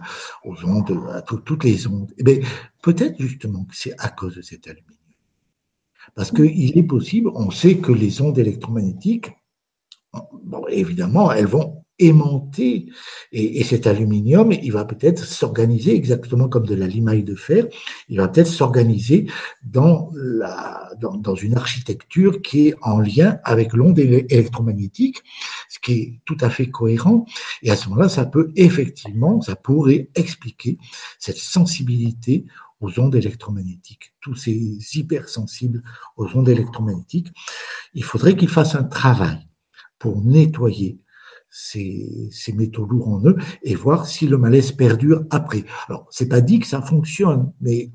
[0.44, 2.12] aux ondes, à toutes les ondes.
[2.18, 2.38] Eh bien,
[2.82, 4.96] peut-être justement que c'est à cause de cet aluminium.
[6.14, 9.30] Parce qu'il est possible, on sait que les ondes électromagnétiques,
[10.42, 12.86] bon, évidemment, elles vont aimanté
[13.32, 17.66] et, cet aluminium, il va peut-être s'organiser exactement comme de la limaille de fer,
[18.08, 19.26] il va peut-être s'organiser
[19.62, 20.10] dans,
[20.98, 25.22] dans, une architecture qui est en lien avec l'onde électromagnétique,
[25.68, 27.26] ce qui est tout à fait cohérent.
[27.62, 30.78] Et à ce moment-là, ça peut effectivement, ça pourrait expliquer
[31.18, 32.46] cette sensibilité
[32.80, 35.82] aux ondes électromagnétiques, tous ces hypersensibles
[36.16, 37.28] aux ondes électromagnétiques.
[37.94, 39.46] Il faudrait qu'ils fassent un travail
[39.98, 40.98] pour nettoyer
[41.50, 45.64] ces, métaux lourds en eux et voir si le malaise perdure après.
[45.88, 47.90] Alors, c'est pas dit que ça fonctionne, mais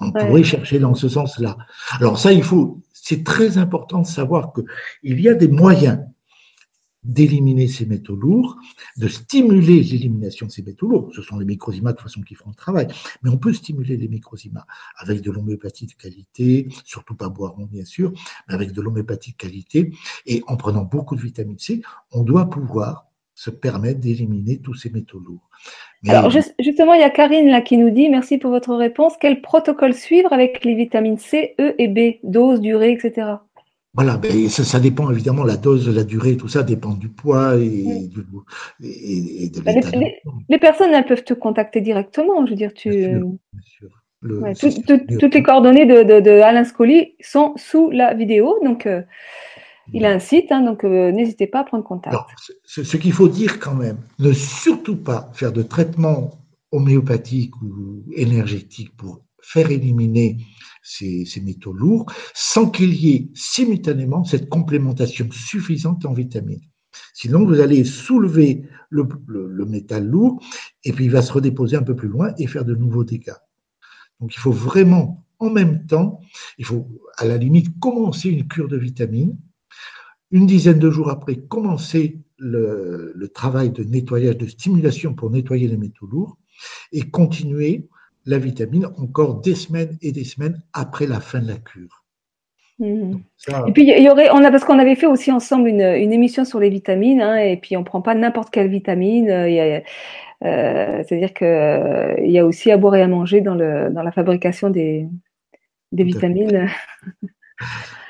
[0.00, 1.56] on pourrait chercher dans ce sens-là.
[1.92, 4.62] Alors ça, il faut, c'est très important de savoir que
[5.02, 6.00] il y a des moyens
[7.04, 8.56] d'éliminer ces métaux lourds,
[8.96, 11.10] de stimuler l'élimination de ces métaux lourds.
[11.14, 12.88] Ce sont les microzymas de toute façon qui font le travail.
[13.22, 17.84] Mais on peut stimuler les microzymas avec de l'homéopathie de qualité, surtout pas boiron bien
[17.84, 18.12] sûr,
[18.48, 19.92] mais avec de l'homéopathie de qualité.
[20.26, 21.82] Et en prenant beaucoup de vitamine C,
[22.12, 25.48] on doit pouvoir se permettre d'éliminer tous ces métaux lourds.
[26.06, 29.40] Alors justement, il y a Karine là qui nous dit, merci pour votre réponse, quel
[29.40, 33.36] protocole suivre avec les vitamines C, E et B, dose, durée, etc.
[33.94, 38.08] Voilà, ben, ça, dépend évidemment, la dose, la durée, tout ça dépend du poids et,
[38.08, 38.26] du,
[38.82, 39.96] et, de ben, l'état.
[40.48, 42.44] Les, personnes, elles peuvent te contacter directement.
[42.44, 42.90] Je veux dire, tu.
[44.22, 44.70] Bien sûr,
[45.20, 48.58] toutes les coordonnées de, de, Alain Scoli sont sous la vidéo.
[48.64, 49.02] Donc, euh,
[49.92, 52.16] il a un site, hein, donc euh, n'hésitez pas à prendre contact.
[52.64, 56.30] ce, ce qu'il faut dire quand même, ne surtout pas faire de traitement
[56.72, 60.38] homéopathique ou énergétique pour faire éliminer
[60.84, 66.60] ces, métaux lourds sans qu'il y ait simultanément cette complémentation suffisante en vitamines.
[67.14, 69.08] Sinon, vous allez soulever le,
[69.66, 70.40] métal lourd
[70.84, 73.32] et puis il va se redéposer un peu plus loin et faire de nouveaux dégâts.
[74.20, 76.20] Donc il faut vraiment, en même temps,
[76.58, 79.36] il faut à la limite commencer une cure de vitamines.
[80.30, 85.76] Une dizaine de jours après, commencer le, travail de nettoyage, de stimulation pour nettoyer les
[85.76, 86.38] métaux lourds
[86.92, 87.88] et continuer
[88.26, 92.04] la vitamine encore des semaines et des semaines après la fin de la cure.
[92.80, 93.22] Mhm.
[93.68, 96.44] et puis il y aurait, on a parce qu'on avait fait aussi ensemble une, émission
[96.44, 99.30] sur les vitamines, hein, et puis on prend pas n'importe quelle vitamine.
[99.30, 104.02] Euh, c'est-à-dire qu'il euh, y a aussi à boire et à manger dans, le, dans
[104.02, 105.06] la fabrication des,
[105.92, 106.68] des vitamines.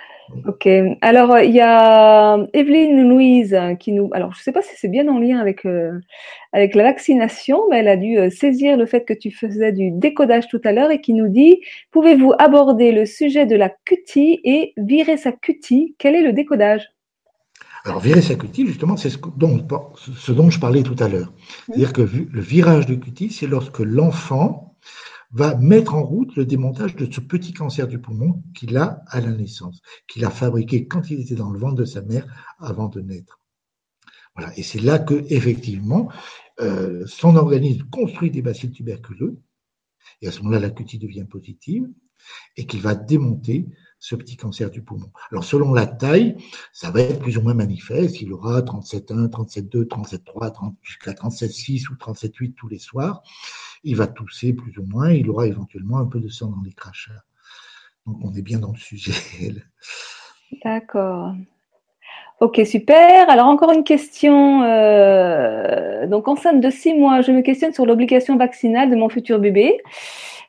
[0.47, 0.69] Ok.
[1.01, 4.11] Alors, euh, il y a Evelyne Louise qui nous.
[4.13, 5.99] Alors, je ne sais pas si c'est bien en lien avec, euh,
[6.53, 9.91] avec la vaccination, mais elle a dû euh, saisir le fait que tu faisais du
[9.91, 11.61] décodage tout à l'heure et qui nous dit
[11.91, 15.95] Pouvez-vous aborder le sujet de la cutie et virer sa cutie?
[15.99, 16.89] Quel est le décodage?
[17.85, 19.61] Alors, virer sa cutie, justement, c'est ce dont,
[20.17, 21.33] ce dont je parlais tout à l'heure.
[21.67, 24.74] C'est-à-dire que le virage de cutie, c'est lorsque l'enfant
[25.35, 29.21] va mettre en route le démontage de ce petit cancer du poumon qu'il a à
[29.21, 32.25] la naissance, qu'il a fabriqué quand il était dans le ventre de sa mère
[32.61, 33.41] avant de naître.
[34.37, 34.57] Voilà.
[34.57, 36.09] Et c'est là que, effectivement,
[36.61, 39.41] euh, son organisme construit des bacilles tuberculeux,
[40.23, 41.89] et à ce moment-là, la cutie devient positive,
[42.57, 43.67] et qu'il va démonter
[43.99, 45.11] ce petit cancer du poumon.
[45.31, 46.37] Alors, selon la taille,
[46.73, 48.21] ça va être plus ou moins manifeste.
[48.21, 53.23] Il aura 37,1, 37,2, 37,3, jusqu'à 37,6 ou 37,8 tous les soirs.
[53.85, 55.13] Il va tousser plus ou moins.
[55.13, 57.25] Il aura éventuellement un peu de sang dans les crachats.
[58.07, 59.13] Donc, on est bien dans le sujet.
[60.65, 61.35] D'accord.
[62.41, 63.31] Ok, super.
[63.31, 64.63] Alors encore une question.
[64.65, 69.39] Euh, donc enceinte de six mois, je me questionne sur l'obligation vaccinale de mon futur
[69.39, 69.81] bébé.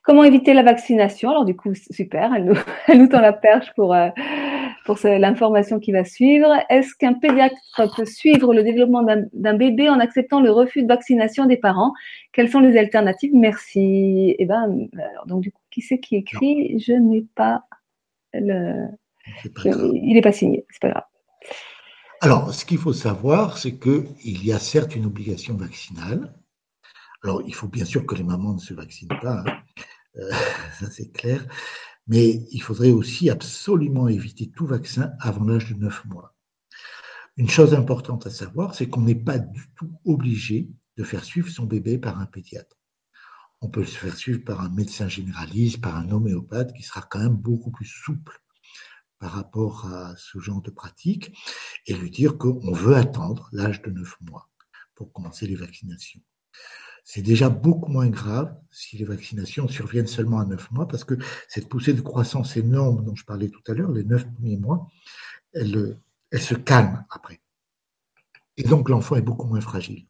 [0.04, 1.30] Comment éviter la vaccination?
[1.30, 2.34] Alors du coup, super,
[2.88, 4.10] elle nous, tend la perche pour, euh,
[4.86, 6.48] pour l'information qui va suivre.
[6.70, 7.56] Est-ce qu'un pédiatre
[7.96, 11.92] peut suivre le développement d'un bébé en acceptant le refus de vaccination des parents?
[12.32, 13.32] Quelles sont les alternatives?
[13.34, 14.36] Merci.
[14.38, 16.80] Eh ben, alors, donc du coup, qui c'est qui écrit?
[16.80, 17.64] Je n'ai pas
[18.34, 18.88] le.
[19.66, 21.04] il n'est pas signé, c'est pas grave.
[22.22, 26.34] Alors, ce qu'il faut savoir, c'est qu'il y a certes une obligation vaccinale.
[27.24, 29.58] Alors, il faut bien sûr que les mamans ne se vaccinent pas, hein.
[30.18, 30.30] euh,
[30.80, 31.44] ça c'est clair,
[32.08, 36.36] mais il faudrait aussi absolument éviter tout vaccin avant l'âge de 9 mois.
[37.38, 41.50] Une chose importante à savoir, c'est qu'on n'est pas du tout obligé de faire suivre
[41.50, 42.78] son bébé par un pédiatre.
[43.62, 47.20] On peut se faire suivre par un médecin généraliste, par un homéopathe qui sera quand
[47.20, 48.42] même beaucoup plus souple
[49.20, 51.32] par rapport à ce genre de pratique
[51.88, 54.50] et lui dire qu'on veut attendre l'âge de 9 mois
[54.94, 56.22] pour commencer les vaccinations.
[57.08, 61.14] C'est déjà beaucoup moins grave si les vaccinations surviennent seulement à 9 mois parce que
[61.48, 64.90] cette poussée de croissance énorme dont je parlais tout à l'heure, les 9 premiers mois,
[65.54, 66.00] elle,
[66.34, 67.40] se calme après.
[68.58, 70.08] Et donc l'enfant est beaucoup moins fragile.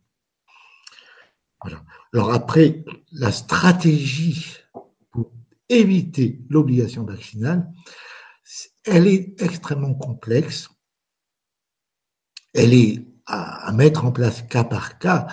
[2.13, 4.55] Alors après, la stratégie
[5.11, 5.33] pour
[5.67, 7.69] éviter l'obligation vaccinale,
[8.85, 10.69] elle est extrêmement complexe.
[12.53, 15.27] Elle est à, mettre en place cas par cas.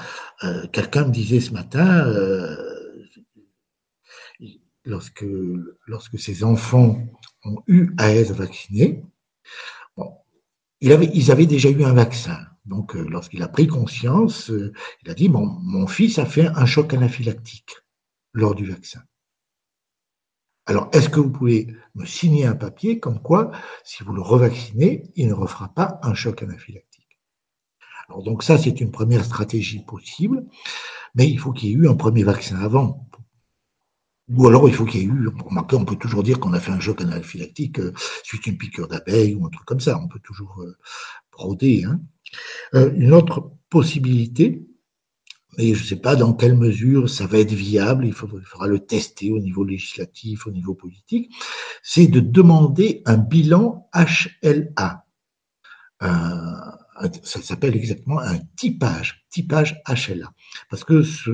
[0.44, 2.56] Euh, quelqu'un me disait ce matin, euh,
[4.84, 5.24] lorsque,
[5.86, 6.98] lorsque ses enfants
[7.44, 9.04] ont eu à être vaccinés,
[9.96, 10.14] bon,
[10.80, 12.38] il avait, ils avaient déjà eu un vaccin.
[12.64, 14.50] Donc, euh, lorsqu'il a pris conscience,
[15.02, 17.76] il a dit, mon fils a fait un choc anaphylactique
[18.32, 19.02] lors du vaccin.
[20.66, 23.50] Alors, est-ce que vous pouvez me signer un papier comme quoi,
[23.84, 26.91] si vous le revaccinez, il ne refera pas un choc anaphylactique?
[28.12, 30.44] Alors, donc ça, c'est une première stratégie possible,
[31.14, 33.08] mais il faut qu'il y ait eu un premier vaccin avant.
[34.28, 36.60] Ou alors, il faut qu'il y ait eu, remarquez, on peut toujours dire qu'on a
[36.60, 39.98] fait un choc anaphylactique euh, suite à une piqûre d'abeille ou un truc comme ça.
[39.98, 40.76] On peut toujours euh,
[41.32, 41.84] broder.
[41.84, 42.00] Hein.
[42.74, 44.62] Euh, une autre possibilité,
[45.56, 48.78] mais je ne sais pas dans quelle mesure ça va être viable, il faudra, le
[48.80, 51.32] tester au niveau législatif, au niveau politique,
[51.82, 55.06] c'est de demander un bilan HLA.
[57.22, 60.32] Ça s'appelle exactement un typage, typage HLA.
[60.70, 61.30] Parce que ce,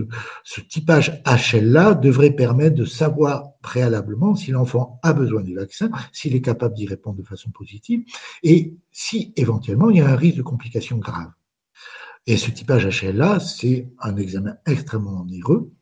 [0.69, 6.41] typage HLA devrait permettre de savoir préalablement si l'enfant a besoin du vaccin, s'il est
[6.41, 8.05] capable d'y répondre de façon positive,
[8.43, 11.33] et si éventuellement il y a un risque de complications graves.
[12.27, 15.73] Et ce typage HLA, c'est un examen extrêmement onéreux.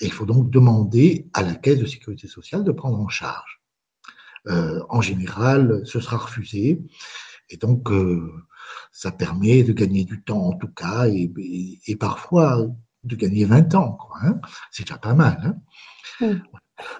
[0.00, 3.60] Et il faut donc demander à la Caisse de sécurité sociale de prendre en charge.
[4.46, 6.82] Euh, en général, ce sera refusé.
[7.50, 8.32] Et donc, euh,
[8.92, 11.30] ça permet de gagner du temps en tout cas, et,
[11.86, 12.66] et, parfois
[13.04, 13.98] de gagner 20 ans.
[14.22, 14.40] Hein.
[14.70, 15.56] C'est déjà pas mal.
[16.20, 16.40] Hein.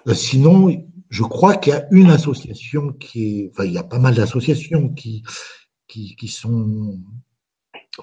[0.07, 3.83] Euh, sinon, je crois qu'il y a une association qui est, enfin, il y a
[3.83, 5.23] pas mal d'associations qui,
[5.87, 6.99] qui, qui sont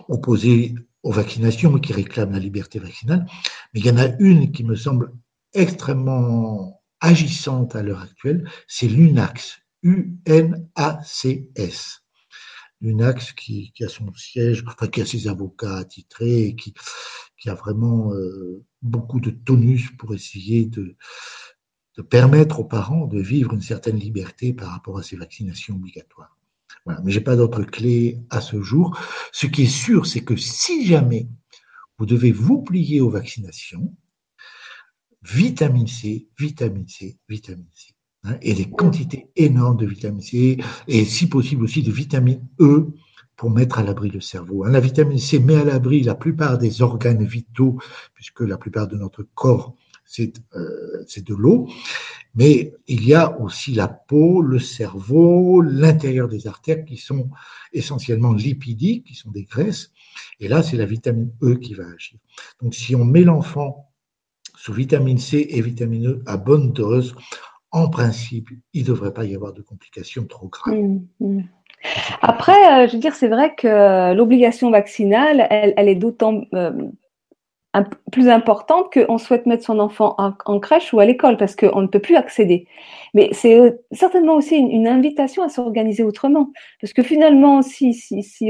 [0.08, 3.26] opposés aux vaccinations qui réclament la liberté vaccinale,
[3.72, 5.12] mais il y en a une qui me semble
[5.54, 10.26] extrêmement agissante à l'heure actuelle, c'est l'UNAX, U-N-A-C-S.
[12.80, 16.74] L'UNAX qui, qui, a son siège, qui a ses avocats attitrés et qui,
[17.46, 20.96] a vraiment euh, beaucoup de tonus pour essayer de,
[21.96, 26.36] de permettre aux parents de vivre une certaine liberté par rapport à ces vaccinations obligatoires.
[26.84, 28.98] Voilà, mais j'ai pas d'autres clés à ce jour.
[29.32, 31.28] Ce qui est sûr, c'est que si jamais
[31.98, 33.92] vous devez vous plier aux vaccinations,
[35.22, 37.95] vitamine C, vitamine C, vitamine C,
[38.26, 40.58] hein, et des quantités énormes de vitamine C,
[40.88, 42.88] et si possible aussi de vitamine E
[43.36, 44.64] pour mettre à l'abri le cerveau.
[44.64, 44.70] Hein.
[44.70, 47.78] La vitamine C met à l'abri la plupart des organes vitaux,
[48.14, 49.74] puisque la plupart de notre corps
[50.54, 51.68] euh, c'est de l'eau,
[52.34, 57.28] mais il y a aussi la peau, le cerveau, l'intérieur des artères qui sont
[57.72, 59.90] essentiellement lipidiques, qui sont des graisses,
[60.38, 62.18] et là c'est la vitamine E qui va agir.
[62.62, 63.92] Donc si on met l'enfant
[64.56, 67.16] sous vitamine C et vitamine E à bonne dose,
[67.76, 70.74] en principe, il ne devrait pas y avoir de complications trop graves.
[70.74, 71.40] Mmh, mmh.
[72.22, 76.72] Après, euh, je veux dire, c'est vrai que l'obligation vaccinale, elle, est d'autant euh,
[78.10, 81.86] plus importante qu'on souhaite mettre son enfant en, crèche ou à l'école parce qu'on ne
[81.86, 82.66] peut plus accéder.
[83.12, 86.50] Mais c'est euh, certainement aussi une, invitation à s'organiser autrement.
[86.80, 87.94] Parce que finalement, si,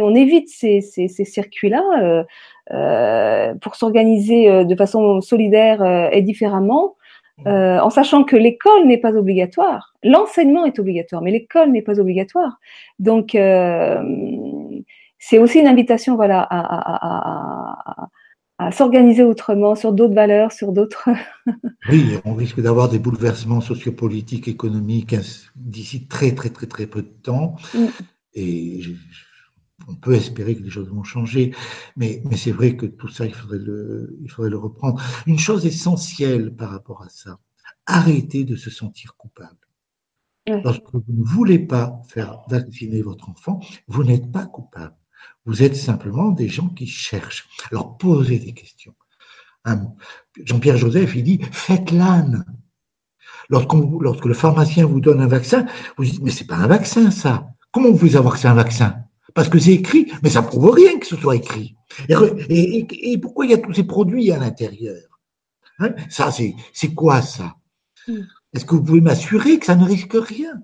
[0.01, 2.25] on évite ces, circuits-là, euh,
[2.73, 6.97] euh, pour s'organiser euh, de façon solidaire euh, et différemment,
[7.47, 9.95] euh, en sachant que l'école n'est pas obligatoire.
[10.03, 12.59] L'enseignement est obligatoire, mais l'école n'est pas obligatoire.
[12.99, 14.03] Donc, euh,
[15.19, 18.09] c'est aussi une invitation, voilà, à, à, à,
[18.59, 21.11] à s'organiser autrement, sur d'autres valeurs, sur d'autres.
[21.91, 25.15] oui, on risque d'avoir des bouleversements sociopolitiques, économiques
[25.57, 27.57] d'ici très, très, très, très peu de temps.
[27.75, 27.87] Mm.
[28.33, 28.93] Et je,
[29.89, 31.55] on peut espérer que les choses vont changer,
[31.97, 35.03] mais, mais c'est vrai que tout ça, il faudrait, le, il faudrait le reprendre.
[35.27, 37.39] Une chose essentielle par rapport à ça,
[37.87, 39.59] arrêtez de se sentir coupable.
[40.49, 44.95] Lorsque vous ne voulez pas faire vacciner votre enfant, vous n'êtes pas coupable.
[45.45, 47.49] Vous êtes simplement des gens qui cherchent.
[47.73, 48.95] Alors posez des questions.
[50.45, 52.45] Jean-Pierre Joseph, il dit, faites l'âne.
[53.49, 55.67] Lorsque le pharmacien vous donne un vaccin,
[55.97, 57.49] vous dites, mais c'est pas un vaccin, ça.
[57.73, 59.06] Comment vous pouvez savoir que c'est un vaccin?
[59.37, 61.77] Parce que c'est écrit, mais ça prouve rien que ce soit écrit.
[62.09, 65.21] Et, pourquoi il y a tous ces produits à l'intérieur
[65.79, 65.91] hein?
[66.09, 67.55] Ça, c'est quoi ça?
[68.09, 68.23] Hmm.
[68.55, 70.55] Est-ce que vous pouvez m'assurer que ça ne risque rien?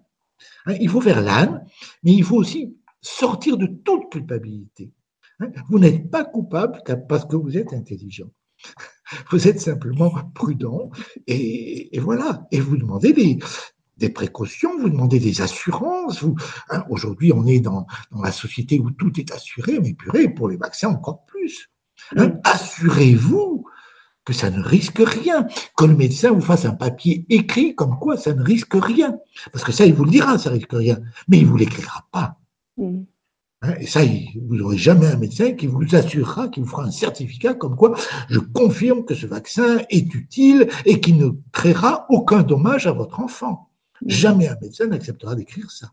[0.65, 1.67] Hein Il faut faire l'âne,
[2.03, 4.91] mais il faut aussi sortir de toute culpabilité.
[5.41, 8.31] Hein vous n'êtes pas coupable parce que vous êtes intelligent.
[9.31, 10.91] Vous êtes simplement prudent
[11.27, 12.47] et, et voilà.
[12.51, 13.39] Et vous demandez des,
[14.03, 16.25] des précautions, vous demandez des assurances.
[16.71, 17.87] Hein, aujourd'hui, on est dans,
[18.23, 21.71] la société où tout est assuré, mais purée, pour les vaccins encore plus.
[22.17, 23.65] Hein, assurez-vous
[24.25, 25.47] que ça ne risque rien,
[25.77, 29.19] que le médecin vous fasse un papier écrit comme quoi ça ne risque rien.
[29.53, 30.99] Parce que ça, il vous le dira, ça risque rien,
[31.29, 32.39] mais il vous l'écrira pas.
[32.77, 33.03] Mm.
[33.63, 36.91] Hein, et ça, vous n'aurez jamais un médecin qui vous assurera, qui vous fera un
[36.91, 37.97] certificat comme quoi
[38.29, 43.21] je confirme que ce vaccin est utile et qui ne créera aucun dommage à votre
[43.21, 43.72] enfant.
[44.07, 45.93] Jamais un médecin n'acceptera d'écrire ça.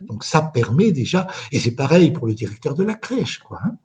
[0.00, 3.60] Donc ça permet déjà, et c'est pareil pour le directeur de la crèche, quoi.
[3.64, 3.78] Hein.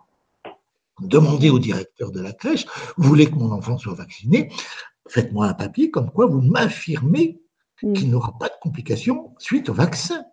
[0.99, 2.65] Demandez au directeur de la crèche,
[2.97, 4.51] vous voulez que mon enfant soit vacciné,
[5.07, 7.39] faites-moi un papier comme quoi vous m'affirmez
[7.83, 7.93] mm.
[7.93, 10.23] qu'il n'aura pas de complications suite au vaccin.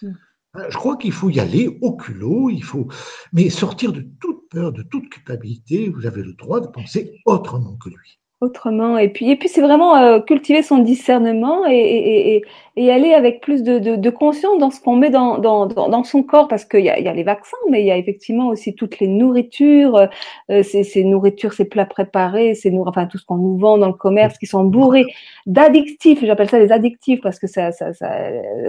[0.00, 0.12] Mm.
[0.54, 2.88] Hein, je crois qu'il faut y aller au culot, il faut,
[3.34, 5.90] mais sortir de toute peur, de toute culpabilité.
[5.90, 8.98] Vous avez le droit de penser autrement que lui autrement.
[8.98, 12.44] Et puis, et puis c'est vraiment euh, cultiver son discernement et, et,
[12.76, 16.22] et, aller avec plus de, de, conscience dans ce qu'on met dans, dans, dans, son
[16.22, 18.76] corps, parce qu'il y a, y a les vaccins, mais il y a effectivement aussi
[18.76, 20.08] toutes les nourritures,
[20.50, 23.92] euh, ces, nourritures, ces plats préparés, ces enfin tout ce qu'on nous vend dans le
[23.92, 25.06] commerce, qui sont bourrés
[25.46, 26.24] d'addictifs.
[26.24, 28.08] J'appelle ça les addictifs parce que ça, ça, ça,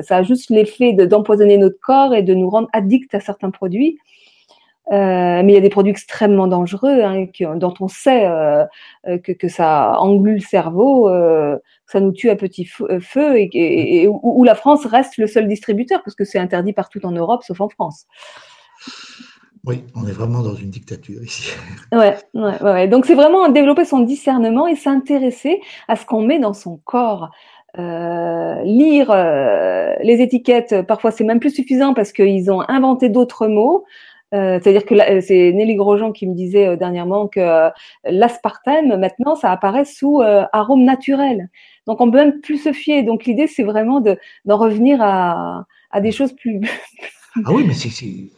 [0.01, 3.99] ça a juste l'effet d'empoisonner notre corps et de nous rendre addicts à certains produits.
[4.91, 8.65] Euh, mais il y a des produits extrêmement dangereux hein, dont on sait euh,
[9.07, 14.01] euh, que, que, ça englue le cerveau, euh, ça nous tue à petit feu, et,
[14.01, 17.43] et, où, la France reste le seul distributeur parce que c'est interdit partout en Europe
[17.43, 18.07] sauf en France.
[19.65, 21.51] Oui, on est vraiment dans une dictature ici.
[21.91, 22.87] Ouais, ouais, ouais.
[22.87, 27.29] donc c'est vraiment développer son discernement et s'intéresser à ce qu'on met dans son corps.
[27.77, 33.47] Euh, lire euh, les étiquettes, parfois c'est même plus suffisant parce qu'ils ont inventé d'autres
[33.47, 33.85] mots.
[34.33, 37.69] Euh, c'est-à-dire que euh, c'est Nelly Grosjean qui me disait euh, dernièrement que
[38.03, 41.49] l'aspartame, maintenant, ça apparaît sous arôme naturel.
[41.87, 43.03] Donc, on peut même plus se fier.
[43.03, 45.65] Donc, l'idée, c'est vraiment d'en revenir à,
[46.01, 46.61] des choses plus.
[47.45, 47.89] ah oui, mais c'est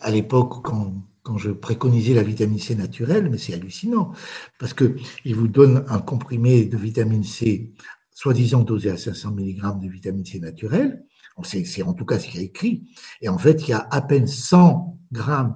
[0.01, 0.93] à l'époque, quand,
[1.37, 4.11] je préconisais la vitamine C naturelle, mais c'est hallucinant.
[4.59, 7.71] Parce que il vous donne un comprimé de vitamine C,
[8.13, 11.03] soi-disant dosé à 500 mg de vitamine C naturelle.
[11.45, 12.83] C'est en tout cas ce qu'il y a écrit.
[13.21, 15.55] Et en fait, il y a à peine 100 grammes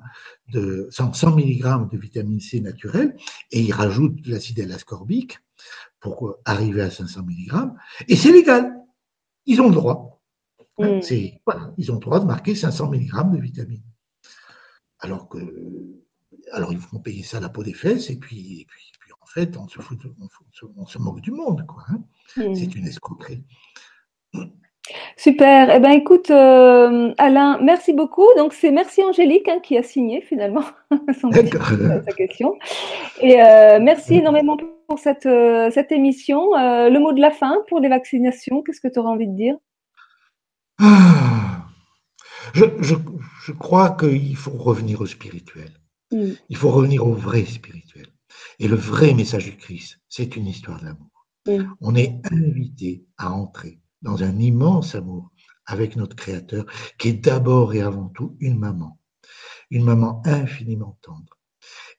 [0.49, 3.15] de 100, mg de vitamine C naturelle
[3.51, 5.39] et ils rajoutent l'acide L-ascorbique
[5.99, 7.71] pour arriver à 500 mg
[8.07, 8.73] et c'est légal.
[9.45, 10.21] Ils ont le droit.
[10.79, 11.39] Hein, mm.
[11.45, 13.83] voilà, ils ont le droit de marquer 500 mg de vitamine.
[14.99, 15.39] Alors que,
[16.51, 19.57] alors ils vont payer ça à la peau des fesses et puis, puis, en fait,
[19.57, 19.99] on se, fout,
[20.77, 21.83] on, se, moque du monde, quoi.
[21.89, 22.03] Hein.
[22.38, 22.55] Mm.
[22.55, 23.43] C'est une escroquerie.
[25.17, 25.75] Super.
[25.75, 28.27] Eh ben, écoute, euh, Alain, merci beaucoup.
[28.38, 30.63] Donc, c'est merci Angélique hein, qui a signé finalement
[31.21, 32.55] son sa question.
[33.21, 34.57] Et euh, merci énormément
[34.88, 36.51] pour cette, euh, cette émission.
[36.53, 39.55] le mot de la fin pour les vaccinations, qu'est-ce que tu auras envie de dire?
[40.79, 41.65] Ah.
[42.53, 42.95] je, je,
[43.45, 45.71] je, crois qu'il faut revenir au spirituel.
[46.11, 46.31] Mm.
[46.49, 48.07] Il faut revenir au vrai spirituel.
[48.59, 51.25] Et le vrai message du Christ, c'est une histoire d'amour.
[51.47, 51.73] Mm.
[51.81, 55.31] On est invité à entrer dans un immense amour
[55.65, 56.65] avec notre Créateur,
[56.97, 58.99] qui est d'abord et avant tout une maman,
[59.69, 61.37] une maman infiniment tendre,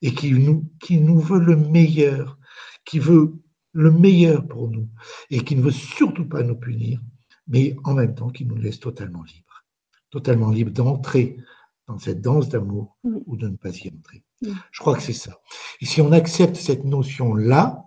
[0.00, 2.38] et qui nous, qui nous veut le meilleur
[2.86, 3.34] qui veut
[3.72, 4.88] le meilleur pour nous
[5.28, 7.02] et qui ne veut surtout pas nous punir,
[7.46, 9.64] mais en même temps qui nous laisse totalement libres,
[10.10, 11.36] totalement libres d'entrer
[11.86, 14.24] dans cette danse d'amour ou de ne pas y entrer.
[14.40, 15.40] Je crois que c'est ça.
[15.80, 17.84] Et si on accepte cette notion-là,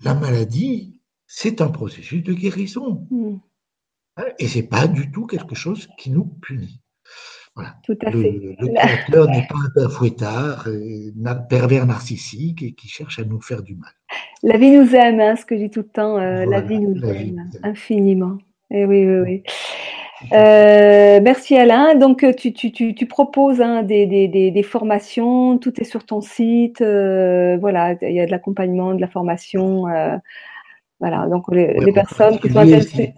[0.00, 1.01] la maladie,
[1.34, 3.06] c'est un processus de guérison.
[3.10, 3.36] Mm.
[4.18, 6.78] hein, Et c'est pas du tout quelque chose qui nous punit.
[7.84, 8.32] Tout à fait.
[8.32, 10.68] Le, le créateur n'est pas un père fouettard,
[11.16, 13.92] na- pervers narcissique et qui cherche à nous faire du mal.
[14.42, 16.16] La vie nous aime, hein, ce que je dis tout le temps.
[16.18, 18.36] euh, Voilà, la vie nous la aime infiniment.
[18.70, 19.42] Et oui, oui, oui.
[20.32, 21.94] Euh, merci Alain.
[21.94, 25.84] Donc euh, tu, tu, tu, tu proposes hein, des, des, des, des formations, tout est
[25.84, 26.80] sur ton site.
[26.80, 29.88] euh, voilà, il y a de l'accompagnement, de la formation.
[31.02, 33.14] Euh, voilà, donc les, en personnes qui sont intéressées.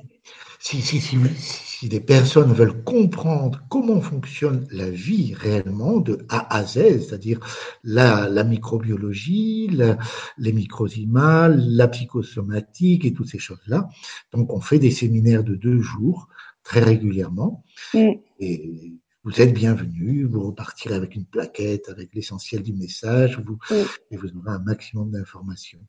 [0.60, 6.24] Si, si, si, si, si des personnes veulent comprendre comment fonctionne la vie réellement de
[6.30, 7.40] A à Z, c'est-à-dire
[7.82, 9.98] la, la microbiologie, la-
[10.38, 13.88] les microzymas, la psychosomatique et toutes ces choses-là,
[14.32, 16.28] donc on fait des séminaires de deux jours
[16.62, 17.62] très régulièrement
[17.92, 18.12] Mm.
[18.40, 23.84] et vous êtes bienvenus, vous repartirez avec une plaquette, avec l'essentiel du message, vous, Mm.
[24.12, 25.80] et vous aurez un maximum d'informations.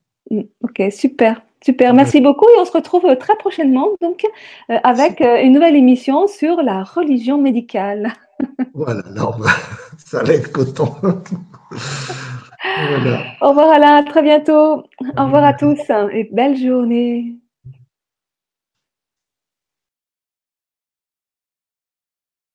[0.78, 1.94] Ok, super, super.
[1.94, 4.26] Merci beaucoup et on se retrouve euh, très prochainement donc
[4.70, 8.14] euh, avec euh, une nouvelle émission sur la religion médicale.
[8.74, 9.50] Voilà, là, on va-
[9.98, 10.94] ça être coton.
[11.72, 13.24] voilà.
[13.42, 14.84] Au revoir Alain, à très bientôt.
[15.18, 15.80] Au revoir à tous
[16.12, 17.36] et belle journée.